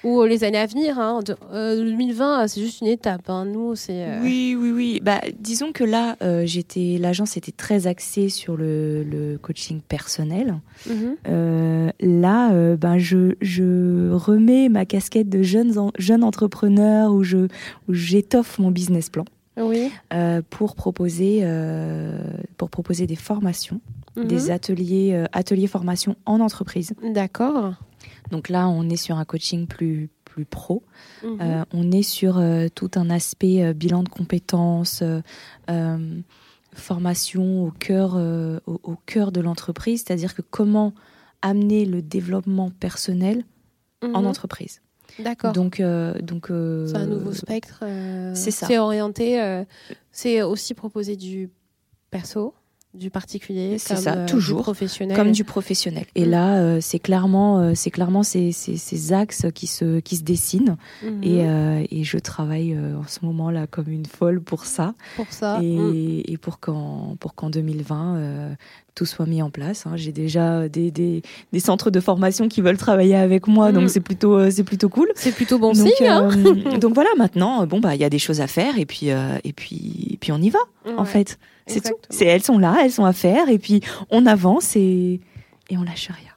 ou 0.03 0.23
les 0.23 0.43
années 0.43 0.57
à 0.57 0.65
venir. 0.65 0.99
Hein, 0.99 1.21
2020, 1.51 2.43
euh, 2.43 2.47
c'est 2.47 2.61
juste 2.61 2.81
une 2.81 2.87
étape. 2.87 3.29
Hein. 3.29 3.45
Nous, 3.45 3.75
c'est. 3.75 4.03
Euh, 4.03 4.19
oui, 4.21 4.55
oui, 4.59 4.71
oui. 4.71 4.99
Bah, 5.01 5.21
disons 5.39 5.71
que 5.71 5.83
là, 5.83 6.17
euh, 6.21 6.43
j'étais, 6.45 6.97
l'agence 6.99 7.37
était 7.37 7.51
très 7.51 7.87
axée 7.87 8.29
sur 8.29 8.57
le, 8.57 9.03
le 9.03 9.37
coaching 9.37 9.81
personnel. 9.81 10.59
Mhm. 10.87 11.91
là, 11.99 12.75
ben, 12.75 12.97
je, 12.97 13.35
je 13.41 14.11
remets 14.11 14.69
ma 14.69 14.85
casquette 14.85 15.29
de 15.29 15.43
jeune, 15.43 15.73
jeune 15.97 16.23
entrepreneur 16.23 17.11
où 17.13 17.23
je, 17.23 17.47
où 17.87 17.93
j'étoffe 17.93 18.59
mon 18.59 18.71
business 18.71 19.09
plan. 19.09 19.25
Oui. 19.55 19.91
pour 20.49 20.75
proposer, 20.75 21.45
pour 22.57 22.69
proposer 22.71 23.05
des 23.05 23.15
formations, 23.15 23.79
mhm. 24.15 24.25
des 24.25 24.51
ateliers, 24.51 25.25
ateliers 25.31 25.67
formation 25.67 26.15
en 26.25 26.39
entreprise. 26.39 26.93
D'accord. 27.03 27.75
Donc 28.33 28.49
là, 28.49 28.67
on 28.67 28.89
est 28.89 28.97
sur 28.97 29.17
un 29.17 29.25
coaching 29.25 29.67
plus 29.67 30.09
plus 30.25 30.45
pro. 30.45 30.81
Mhm. 31.23 31.37
Euh, 31.39 31.63
on 31.71 31.91
est 31.91 32.01
sur 32.01 32.39
euh, 32.39 32.67
tout 32.73 32.89
un 32.95 33.11
aspect 33.11 33.63
euh, 33.63 33.73
bilan 33.73 34.01
de 34.01 34.09
compétences, 34.09 35.03
formation 36.73 37.65
au 37.65 37.69
cœur, 37.69 38.15
au, 38.65 38.97
cœur 39.05 39.31
de 39.31 39.39
l'entreprise, 39.41 40.03
c'est-à-dire 40.03 40.33
que 40.33 40.41
comment 40.41 40.93
amener 41.43 41.85
le 41.85 42.01
développement 42.01 42.71
personnel 42.71 43.43
en 44.01 44.21
mhm. 44.21 44.25
entreprise. 44.25 44.81
D'accord. 45.19 45.53
Donc, 45.53 45.79
donc 46.23 46.47
c'est 46.47 46.97
un 46.97 47.05
nouveau 47.05 47.31
spectre. 47.31 47.83
c'est 48.33 48.49
ça. 48.49 48.65
C'est 48.65 48.79
orienté. 48.79 49.63
c'est 50.11 50.41
aussi 50.41 50.73
proposer 50.73 51.15
du 51.15 51.51
perso 52.09 52.55
du 52.93 53.09
particulier 53.09 53.77
c'est 53.79 53.95
ça 53.95 54.13
euh, 54.13 54.27
toujours 54.27 54.59
du 54.59 54.63
professionnel 54.63 55.17
comme 55.17 55.31
du 55.31 55.43
professionnel 55.43 56.05
et 56.13 56.25
mm. 56.25 56.29
là 56.29 56.57
euh, 56.57 56.77
c'est 56.79 56.99
clairement 56.99 57.59
euh, 57.59 57.71
c'est 57.73 57.89
clairement 57.89 58.21
ces, 58.21 58.51
ces, 58.51 58.77
ces, 58.77 59.13
axes 59.13 59.47
qui 59.55 59.65
se 59.65 59.99
qui 59.99 60.15
se 60.15 60.23
dessinent 60.23 60.77
mm-hmm. 61.03 61.87
et, 61.89 61.99
et 61.99 62.03
je 62.03 62.17
travaille 62.19 62.77
en 62.77 63.07
ce 63.07 63.25
moment 63.25 63.49
là 63.49 63.65
comme 63.65 63.89
une 63.89 64.05
folle 64.05 64.41
pour 64.41 64.65
ça 64.65 64.93
pour 65.15 65.25
ça 65.31 65.59
et, 65.61 65.75
mm. 65.75 66.23
et 66.25 66.37
pour 66.37 66.59
qu'en 66.59 67.15
pour 67.19 67.33
qu'en 67.33 67.49
2020 67.49 68.55
tout 68.95 69.07
soit 69.07 69.25
mis 69.25 69.41
en 69.41 69.49
place. 69.49 69.87
Hein. 69.87 69.93
J'ai 69.95 70.11
déjà 70.11 70.69
des, 70.69 70.91
des, 70.91 71.23
des, 71.51 71.59
centres 71.59 71.89
de 71.89 71.99
formation 71.99 72.47
qui 72.47 72.61
veulent 72.61 72.77
travailler 72.77 73.15
avec 73.15 73.47
moi, 73.47 73.71
donc 73.71 73.85
mm. 73.85 73.87
c'est 73.87 74.01
plutôt 74.01 74.51
c'est 74.51 74.63
plutôt 74.63 74.87
cool. 74.87 75.07
C'est 75.15 75.31
plutôt 75.31 75.57
bon 75.57 75.73
donc, 75.73 75.87
signe. 75.87 76.07
Hein. 76.07 76.29
Donc 76.79 76.93
voilà, 76.93 77.09
maintenant, 77.17 77.65
bon 77.65 77.79
bah 77.79 77.95
il 77.95 78.01
y 78.01 78.03
a 78.03 78.09
des 78.11 78.19
choses 78.19 78.39
à 78.39 78.45
faire 78.45 78.77
et 78.77 78.85
puis 78.85 79.07
et 79.07 79.53
puis 79.53 80.12
puis 80.23 80.31
on 80.31 80.37
y 80.37 80.49
va 80.49 80.59
en 80.97 81.03
fait. 81.03 81.37
C'est 81.67 81.81
tout. 81.81 81.97
C'est 82.09 82.25
elles 82.25 82.43
sont 82.43 82.57
là, 82.57 82.77
elles 82.81 82.93
sont 82.93 83.03
à 83.03 83.11
faire 83.11 83.49
et 83.49 83.59
puis 83.59 83.81
on 84.09 84.25
avance 84.25 84.77
et 84.77 85.19
et 85.69 85.77
on 85.77 85.83
lâche 85.83 86.07
rien. 86.07 86.31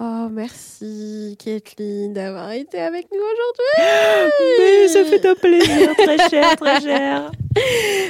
Oh, 0.00 0.28
merci 0.30 1.36
Kathleen 1.44 2.12
d'avoir 2.12 2.52
été 2.52 2.78
avec 2.78 3.08
nous 3.10 3.18
aujourd'hui. 3.18 4.30
Oui, 4.60 4.88
ça 4.88 5.04
fait 5.04 5.26
un 5.26 5.34
plaisir, 5.34 5.96
très 5.96 6.28
cher, 6.28 6.54
très 6.54 6.80
cher. 6.82 7.32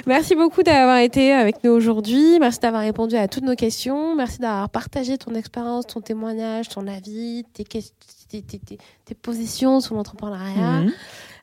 Merci 0.07 0.35
beaucoup 0.35 0.63
d'avoir 0.63 0.99
été 0.99 1.33
avec 1.33 1.65
nous 1.65 1.71
aujourd'hui. 1.71 2.39
Merci 2.39 2.59
d'avoir 2.61 2.83
répondu 2.83 3.17
à 3.17 3.27
toutes 3.29 3.45
nos 3.45 3.55
questions. 3.55 4.15
Merci 4.15 4.39
d'avoir 4.41 4.69
partagé 4.69 5.17
ton 5.17 5.35
expérience, 5.35 5.87
ton 5.87 6.03
témoignage, 6.03 6.69
ton 6.69 6.87
avis, 6.87 7.45
tes, 7.55 7.65
tes, 7.65 8.43
tes, 8.43 8.79
tes 9.07 9.15
positions 9.15 9.81
sur 9.81 9.95
l'entrepreneuriat. 9.95 10.83
Mhm. 10.83 10.93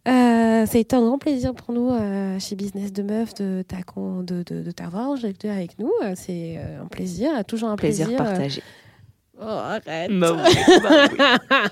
Euh, 0.08 0.66
ça 0.66 0.78
a 0.78 0.82
été 0.82 0.96
un 0.96 1.02
grand 1.02 1.18
plaisir 1.18 1.54
pour 1.54 1.74
nous 1.74 1.90
euh, 1.90 2.38
chez 2.40 2.56
Business 2.56 2.94
de 2.94 3.02
Meuf 3.02 3.34
de 3.34 3.64
t'avoir 3.68 4.24
de, 4.24 4.44
de, 4.44 4.62
de 4.62 5.50
avec 5.50 5.80
nous. 5.80 5.92
C'est 6.16 6.58
euh, 6.58 6.84
un 6.84 6.88
plaisir, 6.88 7.44
toujours 7.46 7.70
un 7.70 7.76
plaisir. 7.76 8.08
Plaisir 8.08 8.24
partagé. 8.24 8.62
Oh, 9.38 9.44
arrête. 9.44 10.12
Bah 10.18 10.38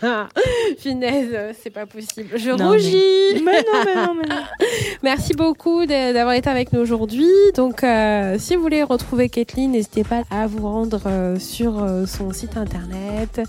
bah 0.01 0.29
Finesse, 0.77 1.55
c'est 1.61 1.69
pas 1.69 1.85
possible. 1.85 2.37
Je 2.37 2.51
rougis. 2.51 3.41
Mais... 3.41 3.61
non, 3.61 3.83
mais 3.85 3.95
non, 3.95 4.13
mais 4.15 4.35
non. 4.35 4.41
Merci 5.03 5.33
beaucoup 5.33 5.85
d'avoir 5.85 6.33
été 6.33 6.49
avec 6.49 6.73
nous 6.73 6.81
aujourd'hui. 6.81 7.29
Donc, 7.55 7.83
euh, 7.83 8.35
si 8.37 8.57
vous 8.57 8.61
voulez 8.61 8.83
retrouver 8.83 9.29
Kathleen, 9.29 9.71
n'hésitez 9.71 10.03
pas 10.03 10.23
à 10.29 10.45
vous 10.45 10.67
rendre 10.67 11.01
euh, 11.05 11.39
sur 11.39 11.81
euh, 11.81 12.05
son 12.05 12.33
site 12.33 12.57
internet 12.57 13.41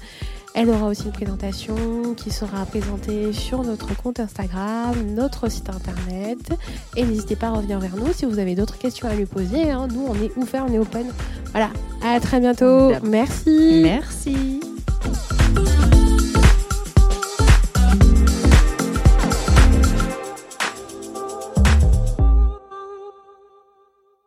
elle 0.55 0.71
aura 0.71 0.87
aussi 0.87 1.07
une 1.07 1.13
présentation 1.13 2.15
qui 2.17 2.31
sera 2.31 2.65
présentée 2.65 3.33
sur 3.33 3.65
notre 3.65 3.97
compte 3.97 4.21
Instagram, 4.21 4.95
notre 5.15 5.49
site 5.49 5.69
internet. 5.69 6.39
Et 6.97 7.05
n'hésitez 7.05 7.35
pas 7.35 7.49
à 7.49 7.51
revenir 7.51 7.81
vers 7.81 7.97
nous 7.97 8.13
si 8.13 8.25
vous 8.25 8.39
avez 8.39 8.55
d'autres 8.55 8.79
questions 8.79 9.09
à 9.09 9.15
lui 9.15 9.27
poser. 9.27 9.71
Hein. 9.71 9.89
Nous, 9.93 10.07
on 10.09 10.15
est 10.15 10.37
ouvert, 10.37 10.65
on 10.69 10.73
est 10.73 10.79
open. 10.79 11.07
Voilà. 11.51 11.71
À 12.03 12.21
très 12.21 12.39
bientôt. 12.39 12.93
Merci. 13.03 13.81
Merci. 13.83 14.61